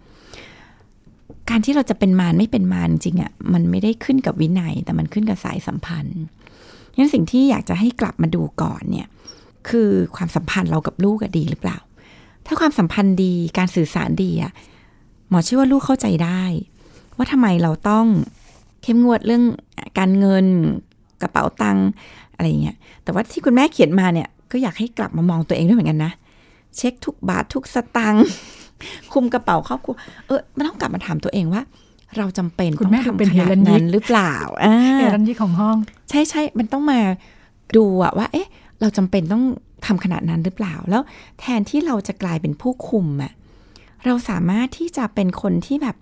[1.50, 6.22] การที่เราจะเป็นมารไม่เป็นมารจริงอะ่ะมันไม่ได้ขึ้นกับวินัย แต่มันขึ้นกับสายสัมพันธ์
[6.98, 9.08] งั้นสิ่งที่อยากจะให้กลับมาดูก่อนเนี่ย
[9.70, 11.78] คือความสัมพันธ์เรากับลูกดีหรือเปล่า
[12.46, 14.52] ถ้าความสัมพันธ์ดีการสื่อสารดีอะ
[15.30, 16.42] หมอเชื่อว่าลูกเข้าใจได้
[17.18, 18.06] ว่าทำไมเราต้อง
[18.84, 19.44] เข้มงวดเรื่อง
[19.98, 20.46] การเงิน
[21.22, 21.88] กระเป๋าตังค์
[22.36, 26.12] อะไรอย่างเงี้ย แต่ว่าที่คุณแม่เขียนมาเนี่ย ก็อยากให้กลับมามองตัวเองด้วยเหมือนกันนะ
[26.78, 28.28] เช็คทุกบาททุกสตังค์
[29.14, 29.96] คุมกระเป๋าครอบครัว
[30.28, 31.62] เออมันต้องกลับมาถามตัวเองว่า
[32.18, 35.78] เราจำเป็นคุณแม่ต้องดูเป็นทำขนาดเฮรัญยิกนั้นหรือเปล่าอ่าเอรันยี่ของห้อง
[36.10, 37.00] ใช่ใช่มันต้องมา
[37.76, 38.48] ดูอะว่า เอ๊ะ
[38.82, 39.44] เราจำเป็นต้อง
[39.86, 41.02] ทำขนาดนั้นหรือเปล่า แล้ว
[41.40, 43.32] แทนที่เราจะกลายเป็นผู้คุมอะ
[44.06, 45.96] เราสามารถที่จะเป็นคนที่แบบ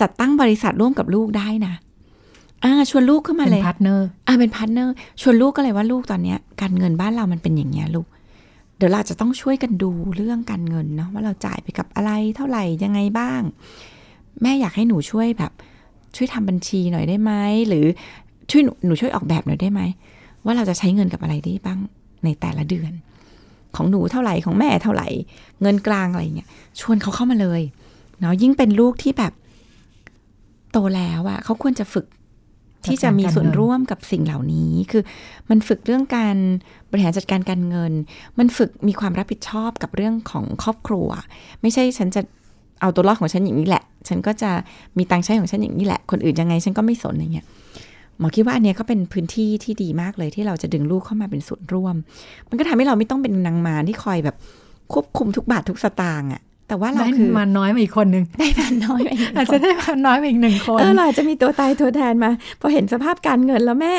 [0.00, 1.74] จัดตั้งบริษัทร่วมกับลูกได้นะ
[2.64, 8.06] อ่าชวนลูกเข้ามาเป็นเลย partner อ่าเป็น partner ชวนลูกก็เลยว่าลูกตอนเนี้ย การเงินบ้านเรามันเป็นอย่างเงี้ยลูก
[8.76, 13.40] เดี๋ยวเราจะต้องช่วยกันดูเรื่องการเงินเนาะว่าเราจ่ายไปกับอะไรเท่าไหร่ยังไงบ้าง
[14.42, 15.52] แม่อยากให้หนูช่วยแบบ
[16.16, 17.32] ช่วยทำบัญชีหน่อยได้ไหม
[17.68, 17.84] หรือ
[18.50, 19.80] ช่วยหนูหนูช่วยออกแบบหน่อยได้ไหม
[20.44, 21.78] ว่าเราจะใช้เงินกับอะไรได้บ้าง
[22.24, 22.92] ในแต่ละเดือน
[23.76, 25.08] ของหนูเท่าไหร่ของแม่เท่าไหร่
[25.62, 26.48] เงินกลางอะไรเงี้ย
[26.80, 27.62] ชวนเขาเข้ามาเลย
[28.20, 29.32] เนาะยิ่งเป็นลูกที่แบบ
[30.72, 32.06] โตแล้วอะเขาควรจะฝึก
[32.86, 35.02] ที่จะมีส่วนร่วมกับสิ่งเหล่านี้ คือ
[35.50, 36.36] มันฝึกเรื่องการ
[36.90, 37.92] บริหารจัดการการเงิน
[38.38, 41.08] มันฝึกมีความรับผิดชอบกับเรื่องของครอบครัว
[41.62, 42.20] ไม่ใช่ฉันจะ
[42.80, 44.50] เอาตัวรอดของฉันอย่างนี้แหละ ฉันก็จะ
[44.96, 47.46] มีตังค์ใช้ของฉันอย่างนี้แหละ คนอื่นยังไงฉันก็ไม่สนอย่างเงี้ย
[48.18, 51.94] หมอคิดว่าอันเนี้ยก็เป็นพื้นที่ที่ดีมากเลยที่เราจะดึงลูกเข้ามาเป็นส่วนร่วม
[52.48, 54.36] มันก็ทำให้เราไม่ต้องเป็นนางมารที่คอยแบบ
[54.92, 63.94] ควบคุมทุกบาททุกสตางค์อะแต่ว่าเราได้คือมาน้อยมาอีกคนหนึ่งได้มันน้อยไปอีกอาจจะได้มาน้อยมาอีกหนึ่งคนเออเราอาจจะมีตัวตายตัวแทนมาพอเห็นสภาพการเงินแล้วแม่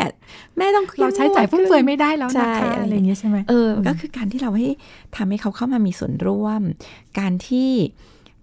[0.57, 4.69] แม่ต้องเข้มเราใช้จ่ายฟุ่มเฟือยไม่ได้แล้วใช่นะคะอะไรอย่างเงี้ยใช่ไหมเออก็คือการที่เราให้
[5.15, 6.61] ทำให้เขาเข้ามามีส่วนร่วม
[7.19, 7.71] การที่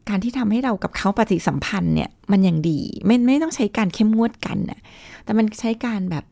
[0.09, 4.81] การที่ทำให้เรากับเขาปฏิสัมพันธ์เนี่ยมันยังดีไม่ไม่ต้องใช้การเข้มงวดกันน่ะ
[5.25, 6.25] แต่มันใช้การแบบ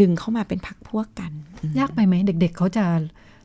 [0.00, 2.84] ดึงเข้ามาเป็นพักพวกกันอืมยากไปไหมเด็ก ๆ เขาจะ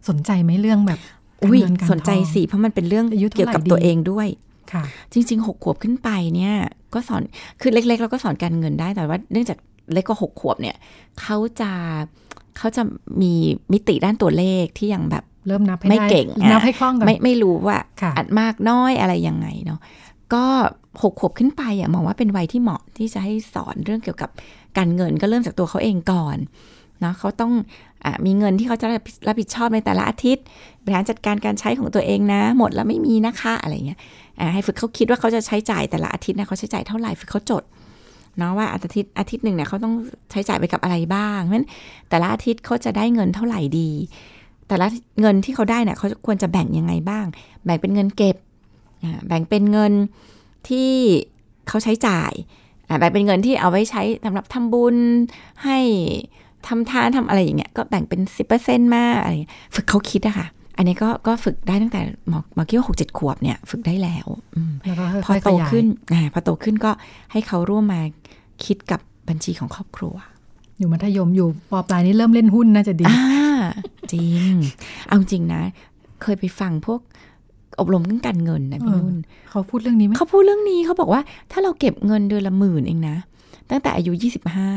[0.09, 0.99] สนใจไหมเรื่องแบบ
[1.41, 4.27] การอุ้ยเงินการสนใจทองสิเพราะมันเป็นเรื่องอายุเท่าไหร่เกี่ยวกับดีตัวเองด้วย
[4.71, 6.55] ค่ะ จริงๆหกขวบขึ้นไปเนี่ย
[6.93, 7.21] ก็สอน
[7.61, 9.57] คือเล็ก ๆ เราก็สอนการเงินได้แต่ว่าเนื่องจาก
[9.93, 10.75] เล็กกว่าหกขวบเนี่ย
[11.21, 11.71] เขาจะ
[12.57, 12.83] เขาจะ
[13.21, 13.33] มี
[13.73, 19.79] มิติด้านตัวเลขที่ยังแบบ เริ่มนับให้ไม่ได้เก่งนับอะให้คล่องก่อนไม่ไม่รู้ว่าค่ะอัดมากน้อยอะไรยังไงเนาะ
[20.33, 20.45] ก็
[21.01, 24.29] หกขวบขึ้นไปอะมองว่าเป็นวัยที่เหมาะที่จะให้สอนเรื่องเกี่ยวกับ
[24.77, 26.37] การเงินก็เริ่มจากตัวเขาเองก่อน
[27.01, 27.51] เนาะเขาต้อง
[28.05, 28.87] อะมีเงินที่เขาจะ
[29.27, 30.43] รับผิดชอบในแต่ละอาทิตย์
[30.83, 33.99] บริหารจัดการการใช้ของตัวเองนะ หมดแล้วไม่มีนะคะอะไรเงี้ย
[34.39, 37.63] อะให้ฝึกเขาคิดว่าเขาจะใช้จ่ายแต่ละอาทิตย์นะเขาใช้จ่ายเท่าไหร่ฝึกเขาจด
[38.37, 39.93] เนาะว่าอาทิตย์อาทิตย์หนึ่งเนี่ยเขาต้อง
[40.31, 41.67] ใช้จ่ายไปกับอะไรบ้างเพราะฉะนั้น
[42.09, 43.89] แต่ละอาทิตย์เขาจะได้เงินเท่าไหร่ดี
[44.69, 44.87] แต่ละ
[45.21, 47.25] เงินที่เขาได้เนี่ยเขาควรจะแบ่งยังไงบ้าง
[47.65, 48.35] แบ่งเป็นเงินเก็บ
[49.03, 49.93] อ่าแบ่งเป็นเงิน
[50.69, 50.91] ที่
[51.67, 52.31] เขาใช้จ่าย
[52.87, 54.95] อ่าแบ่งเป็นเงินที่เอาไว้ใช้สำหรับทำบุญ
[55.63, 55.77] ให้
[56.67, 60.47] ทำทานทำอะไรอย่างเงี้ยก็แบ่งเป็นสิบเปอร์เซ็นต์มาอะไรอย่างเงี้ยฝึกเขาคิดอะค่ะ
[60.77, 66.91] อันนี้ก็ก็ฝึกได้ตั้งแต่หมอหมอคิดว่าหกเจ็ดขวบเนี่ยฝึกได้แล้วอืมแล้วก็พอค่อยๆโตขยายขึ้นอ่าพอโตขึ้นก็
[67.31, 68.01] ให้เขาร่วมมา
[68.65, 68.99] คิดกับ
[69.29, 70.15] บัญชีของครอบครัว
[70.79, 73.21] อยู่มัธยมอยู่ปปลายนี่เริ่มเล่นหุ้นน่าจะดีอ่า
[74.13, 74.53] จริง
[75.07, 75.61] เอาจริงนะ
[76.21, 76.99] เคยไปฟังพวก
[77.79, 79.19] อบรมเรื่องการเงินนะพี่เออนุ่น
[79.49, 81.21] เขาพูดเรื่องนี้ไหมเขาพูดเรื่องนี้เขาบอกว่า
[81.51, 83.15] ถ้าเราเก็บเงินเดือนละหมื่นเองนะ
[83.69, 84.71] ตั้งแต่อายุยี่สิบห้า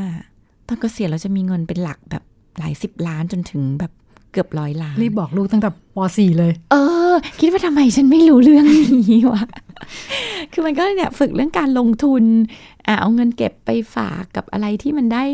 [0.67, 2.23] ตอนเกษียณเราจะมีเงินเป็นหลักแบบ
[2.59, 3.93] หลายสิบล้านจนถึงแบบ
[4.33, 6.77] เกือบร้อยล้านรีบบอกลูกตั้งแต่ป .4 เลย เอ
[7.13, 8.67] อ คิดว่าทำไมฉันไม่รู้เรื่อง
[9.11, 9.43] นี้วะ
[10.53, 12.49] คือมันก็เนี่ยฝึกเรื่องการลงทุนอะ
[13.01, 15.25] เอาเงินเก็บไปฝากกับอะไรที่มันได้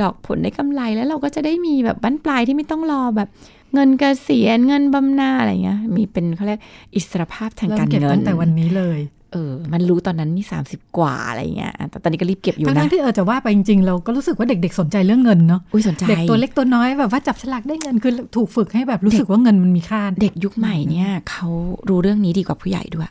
[0.00, 3.28] ดอกผลได้กำไร แล้วเราก็จะได้มีแบบบั้นปลายที่ไม่ต้องรอแบบ
[3.74, 6.60] เงินเกษียณเงินบำนาญอะไรเงี้ย มีเป็นเขาเรียก
[6.94, 9.00] อิสรภาพทางเริ่กามรเก็บเงินตั้งแต่วันนี้เลย
[9.32, 21.48] เออ มันรู้ตอนนั้นนี่สามสิบกว่าอะไรเงี้ยอะแต่ตอนนี้ก็รีบเก็บอยู่ทั้นะงๆที่เออจะว่าไปจริงๆ เราก็รู้สึกว่าเด็กๆ สนใจเรื่องเงินเนาะ อุ้ยสนใจ เด็กตัวเล็กตัวน้อยแบบว่าจับฉลากได้เงินคือถูกฝึกให้แบบรู้สึกว่าเงินมันมีค่า เด็กยุคใหม่เนี่ยเขา
[21.88, 23.10] รู้เรื่องนี้ดีกว่าผู้ใหญ่ด้วย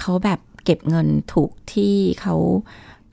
[0.00, 2.34] เขาแบบเก็บเงินถูกที่เขา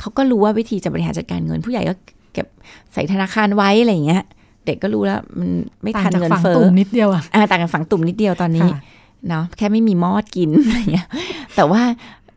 [0.01, 1.93] เขาก็รู้ว่าวิธีจะบริหารจัดการเงิน ผู้ใหญ่ก็
[2.33, 2.47] เก็บ
[2.93, 4.23] ใส่ธนาคารไว้อะไรอย่างเงี้ย
[4.65, 5.49] เด็กก็รู้แล้วมัน
[5.83, 8.79] ไม่ต่างทันจากเงินฝั่งเฟ้อตุ่มนิดเดียวอะอ่าต่างกันฝังตุ่มนิดเดียวตอนนี้ค่ะ
[9.29, 11.07] เนาะแค่ไม่มีมอดกินอะไรเงี้ย
[11.55, 11.81] แต่ว่า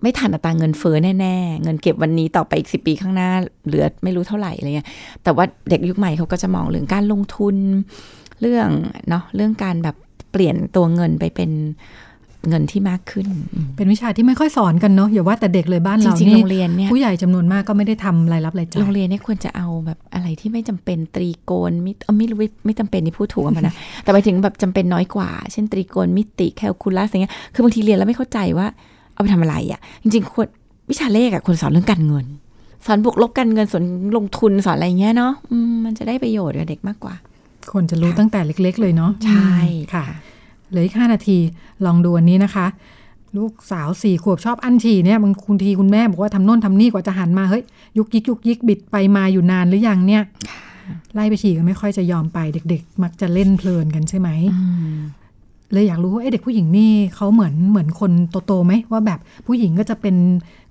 [0.03, 3.31] ไม่ทันอัตราเงินเฟ้อแน่ๆ เงินเก็บวันนี้ต่อไปอีกสิปีข้างหน้า
[3.67, 4.89] เหลือไม่รู้เท่าไหร่อะไรเงี้ย
[5.25, 7.57] แต่ว่าเด็กยุคใหม่เขาก็จะมองเรื่องการลงทุน
[8.41, 8.69] เรื่อง
[9.09, 9.97] เนาะเรื่องการแบบ
[10.33, 11.51] เปลี่ยนตัวเงินไปเป็น
[12.49, 28.67] เงินที่มากขึ้นอืมเป็นวิชาที่ไม่ค่อยสอนกันเนาะอย่าว่าแต่เด็กเลยบ้านจเราริงๆนี่โรงเรียนเนี่ยผู้ใหญ่จำนวนมากก็ไม่ได้ทำรายรับรายจ่าโรงยเรียนเนี่ยควรจะเอาแบบอะไรที่ไม่จำเป็นตรีโกณมิตเออไม่รู้ไม่ไม่จำเป็นนี่พูดถูกอะนะแต่หมายถึงแบบจำเป็นน้อยกว่า เช่นตรีโกณมิติแคลคูลัสอย่างเงี้ยคือบางทีเรียนแล้วไม่เข้าใจว่า
[29.15, 30.47] เอาไปทำอะไรอะจริง ๆ ควร
[30.91, 32.27] วิชาเลขอะควรสอนเรื่องการเงิน
[32.87, 33.85] สอนบวกลบการเงินสอน
[34.17, 37.15] ลงทุนสอนอะไรเงี้ยเนาะอืมมันจะได้ประโยชน์กับเด็กมากกว่า
[37.73, 39.53] ควรจะรู้ตั้งแต่เล็ก ๆ เลยเนาะใช่
[39.95, 40.05] ค่ะ
[40.75, 41.39] เหลืออีกห้านาที
[41.87, 42.67] ลองดูอันนี้นะคะ
[43.37, 47.65] ลูกสาวสี่ขวบชอบอั้นฉี่เนี่ยบางคุณทีคุณแม่บอกว่าทำโน่นทำนี่กว่าจะหันมาเฮ้ย
[47.99, 50.23] ยุกยิกยุกยิกบิดไปมาอยู่นานหรือยังเนี่ย
[51.15, 52.39] ไล่ไปฉี่ก็ไม่ค่อยจะยอมไป
[52.71, 54.65] เด็ก ๆ มักจะเล่นเพลินกันใช่ไหมอื
[54.97, 54.99] ม
[55.73, 58.13] เลยอยากรู้ว่าเอ๊ะเด็กผู้หญิงนี่เขาเหมือนเหมือนคน
[58.47, 60.17] โตๆไหมว่าแบบผู้หญิงก็จะเป็น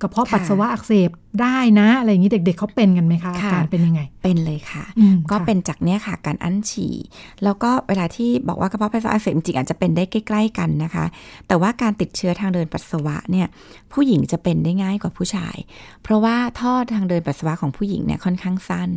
[0.03, 1.09] กระเพาะค่ะปัสสาวะอักเสบ
[1.41, 6.95] ได้นะอะไรอย่างนี้เด็ก ๆเขาเป็นกันไหมคะอาค่ะการเป็นยังไง เป็นเลยค่ะอืมก็ค่ะเป็นจากเนี้ยค่ะ การอั้นฉี่
[7.43, 11.05] แล้วก็เวลาที่บอกว่ากระเพาะปัสสาวะอักเสบจริงๆอาจจะเป็นได้ใกล้ ๆ กันนะคะ
[11.47, 13.47] แต่ว่าการติดเชื้อทางเดินปัสสาวะเนี่ย
[13.93, 15.57] ผู้หญิงจะเป็นได้ง่ายกว่าผู้ชาย
[16.03, 18.89] เพราะว่าท่อทางเดินปัสสาวะของผู้หญิงเนี่ยค่อนข้างสั้น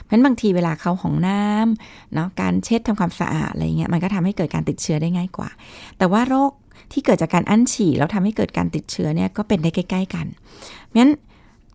[0.00, 5.50] เพราะฉะนั้นบางทีเวลาเข้าของน้ำเนาะการเช็ดทำความสะอาดอะไรเงี้ยมันก็ทำให้เกิดการติดเชื้อได้ง่ายกว่า
[5.98, 6.52] แต่ว่าโรค
[6.92, 10.26] ที่เกิดจากการอั้นฉี่แล้วทำให้เกิดการติดเชื้อเนี่ยก็เป็นได้ใกล้ ๆ กัน
[10.98, 11.10] งั้น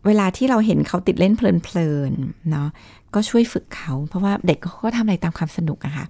[0.06, 2.68] เวลาที่เราเห็นเขาติดเล่นเพลินๆเนาะ
[3.14, 6.06] ก็ช่วยฝึกเขาเพราะว่าเด็กเขาก็ทำอะไรตามความสนุกอะค่ะ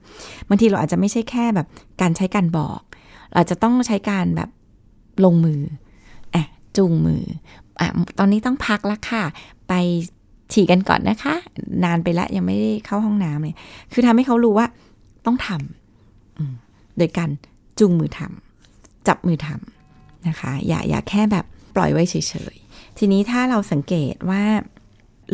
[0.47, 1.67] บางทีเราอาจจะไม่ใช่แค่แบบ
[2.01, 2.81] การใช้การบอก
[3.33, 4.49] เราจะต้องใช้การแบบ
[5.25, 5.61] ลงมือ
[6.35, 6.43] อะ
[6.77, 7.23] จูงมือ
[7.79, 7.87] อะ
[8.19, 9.23] ตอนนี้ต้องพักล้วค่ะ
[9.67, 9.73] ไป
[10.53, 11.35] ฉี่กันก่อนนะคะ
[11.83, 13.57] นานไปล้วยังไม่ได้เข้าห้องน้ำเลย
[13.93, 14.67] คือทำให้เขารู้ว่า
[15.25, 17.29] ต้องทำโดยการ
[17.79, 18.46] จูงมือทำ
[19.07, 21.45] จับมือทำนะคะ อย่าอย่าแค่แบบ
[21.75, 22.15] ปล่อยไว้เฉ
[22.53, 24.43] ยๆ ทีนี้ถ้าเราสังเกตว่า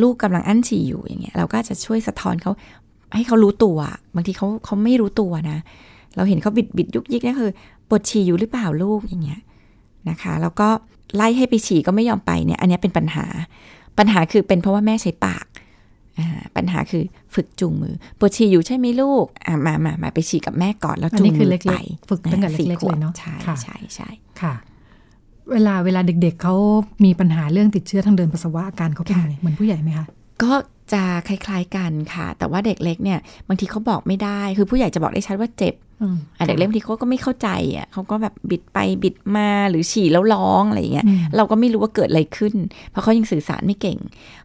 [0.01, 2.51] ลูกกำลังอั้นฉี่อยู่อย่างเงี้ยเราก็จะช่วยสะท้อนเขา
[3.15, 3.78] ให้เขารู้ตัว
[4.15, 5.57] บางทีเขาเขาไม่รู้ตัวนะ
[6.15, 7.51] เราเห็นเขาบิดบิดยุกยิกนี่คือ
[7.89, 9.39] ปวดฉี่อยู่หรือเปล่าลูกอย่างเงี้ย
[10.09, 10.67] นะคะ แล้วก็
[11.15, 13.26] ไล่ให้ไปฉี่ก็ไม่ยอมไปเนี่ย อันนี้เป็นปัญหา
[13.97, 15.45] ปัญหาคือเป็นเพราะว่าแม่ใช้ปาก
[16.55, 17.03] ปัญหาคือ
[17.36, 24.09] ฝึกจูงมือปวดฉี่อยู่ใช่ไหมลูกอะมามามาไปฉี่กับแม่ก่อนแล้วอันจูงนี้คืมืออเล็กไปๆฝึกตั้งแต่สี่เล็กขๆวเลบยเนาะใช่ค่ะใช่ใช่
[24.41, 24.53] ค่ะ
[25.51, 26.55] เวลาเวลาเด็กๆเขา
[27.05, 30.05] มีปัญหาเรื่องติดเชื้อทางเดินปัสสาวะอาการเขาเป็นยังไงเหมือนผู้ใหญ่ไหมคะ
[30.43, 30.53] ก็
[30.93, 42.53] จะคล้ายๆกันค่ะ แต่ว่าเด็กเล็กเนี่ยบางทีเขาบอกไม่ได้คือผู้ใหญ่จะบอกได้ชัดว่าเจ็บอืมอะเด็กเล็กบางทีเขาก็ไม่เข้าใจอะเขาก็แบบบิดไปบิดมาหรือฉี่แล้วร้องอะไรอย่างเงี้ยอืมเราก็ไม่รู้ว่าเกิดอะไรขึ้น
[42.91, 43.97] เพราะเขายังสื่อสารไม่เก่ง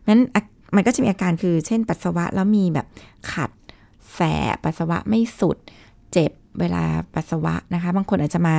[0.09, 0.43] นั้นอะ
[0.77, 2.87] มันก็จะมีอาการคือ เช่น ปัสสาวะแล้วมีแบบ
[3.33, 3.51] ขัด
[4.15, 4.21] แส
[4.55, 5.57] บปัสสาวะไม่สุด
[6.13, 8.57] เจ็บเวลาปัสสาวะนะคะ บางคนอาจจะมา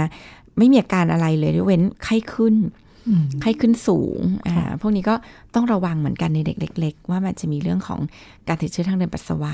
[0.58, 2.56] ไม่มีอาการอะไรเลยยกเว้นไข้ขึ้น
[3.08, 5.16] อืมไข้ขึ้นสูงอ่าค่ะพวกนี้ก็
[5.56, 8.00] ต้องระวังเหมือนกันในเด็กเล็ก ๆ ว่ามันจะมีเรื่องของ
[8.48, 9.54] การติดเชื้อทางเดินปัสสาวะ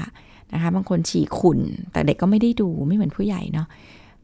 [0.54, 1.60] นะคะ บางคนฉี่ขุ่น
[1.92, 3.68] แต่เด็กก็ไม่ได้ดูไม่เหมือนผู้ใหญ่เนาะ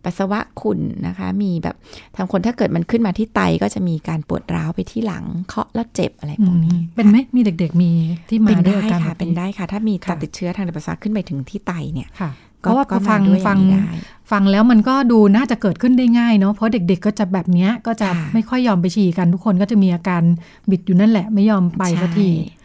[0.05, 1.75] ปัสสาวะขุ่นนะคะ มีแบบ
[2.15, 7.91] ทางคนถ้าเกิดมันขึ้นมาที่ไตก็จะมีการปวดร้าวไปที่หลังเคาะแล้วเจ็บอะไรพวกนี้ เป็นไหมมีเด็กๆมี
[8.29, 12.31] ที่มาเป็นด้วยได้อาการค่ะแบบเป็นได้ค่ะ ถ้ามีการค่ะติดเชื้อทางเดินปัสสาวะขึ้นไปถึงที่ไตเนี่ยค่ะ
[12.61, 13.93] เพก็ราะว่าก็พอฟังมาด้วยฟังอย่างนี้ได้
[14.31, 20.21] ฟังแล้วมันก็ดูน่าจะเกิดขึ้นได้ง่ายเนาะเพราะเด็กๆก็จะแบบเนี้ยก็จะค่ะไม่ค่อยยอมไปฉี่กันทุกคนก็จะมีอาการ
[20.69, 22.60] บิดอยู่นั่นแหละ ไม่ยอมไปสักทีใช่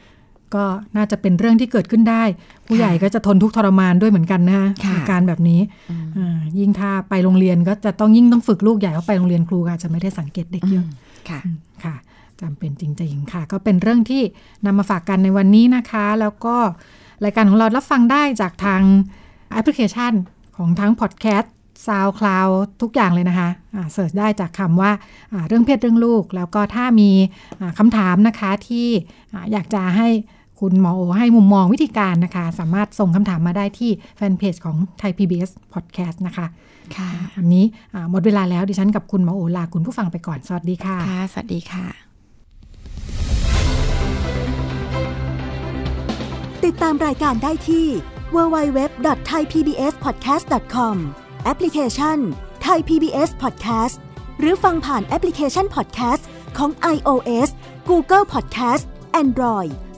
[0.57, 0.65] ก็
[0.97, 2.23] น่าจะเป็นเรื่องที่เกิดขึ้นได้
[2.67, 10.85] ผู้ใหญ่ก็จะทนทุกข์ทรมานด้วยเหมือนกันนะค่ะอาการแบบนี้อืมอ่ายิ่งถ้าไปโรงเรียนก็จะต้องยิ่งต้องฝึกลูกใหญ่ว่าไปโรงเรียนครูก็อาจจะไม่ได้สังเกตเด็กเยอะ
[11.29, 11.95] ค่ะอืมค่ะ
[12.41, 14.23] จำเป็นจริงๆค่ะ ก็เป็นเรื่องที่
[14.67, 16.57] นำมาฝากกันในวันนี้นะคะ แล้วก็
[17.25, 18.83] รายการของเรารับฟังได้จากทาง
[19.53, 20.13] แอปพลิเคชัน
[20.57, 21.55] ของทั้งพอดแคสต์
[21.87, 22.49] SoundCloud
[22.83, 23.49] ทุกอย่างเลยนะคะ
[23.93, 24.93] search ได้จากคำว่า
[25.33, 27.11] อ่าเรื่องเพศเรื่องลูก แล้วก็ถ้ามี
[27.61, 28.89] อ่าคำถามนะคะที่
[29.33, 30.09] อ่าอยากจะให้
[30.61, 36.47] คุณหมอโอให้มุมมองวิธีการนะคะ สามารถส่งคำถามมาได้ที่แฟนเพจของไทย PBS Podcast นะคะ
[36.97, 41.87] ค่ะวันนี้อ่าหมดเวลาแล้วดิฉันกับคุณหมอโอลาคุณผู้ฟังไปก่อนสวัสดีค่ะค่ะ สวัสดีค่ะ
[46.65, 47.87] ติดตามรายการได้ที่
[48.35, 50.97] www.thaipbspodcast.com
[51.45, 52.19] แอปพลิเคชัน
[52.67, 53.97] Thai PBS Podcast
[54.41, 56.23] หรือฟังผ่านแอปพลิเคชัน Podcast
[56.59, 57.49] ของ iOS
[57.91, 58.85] Google Podcast
[59.23, 59.73] Android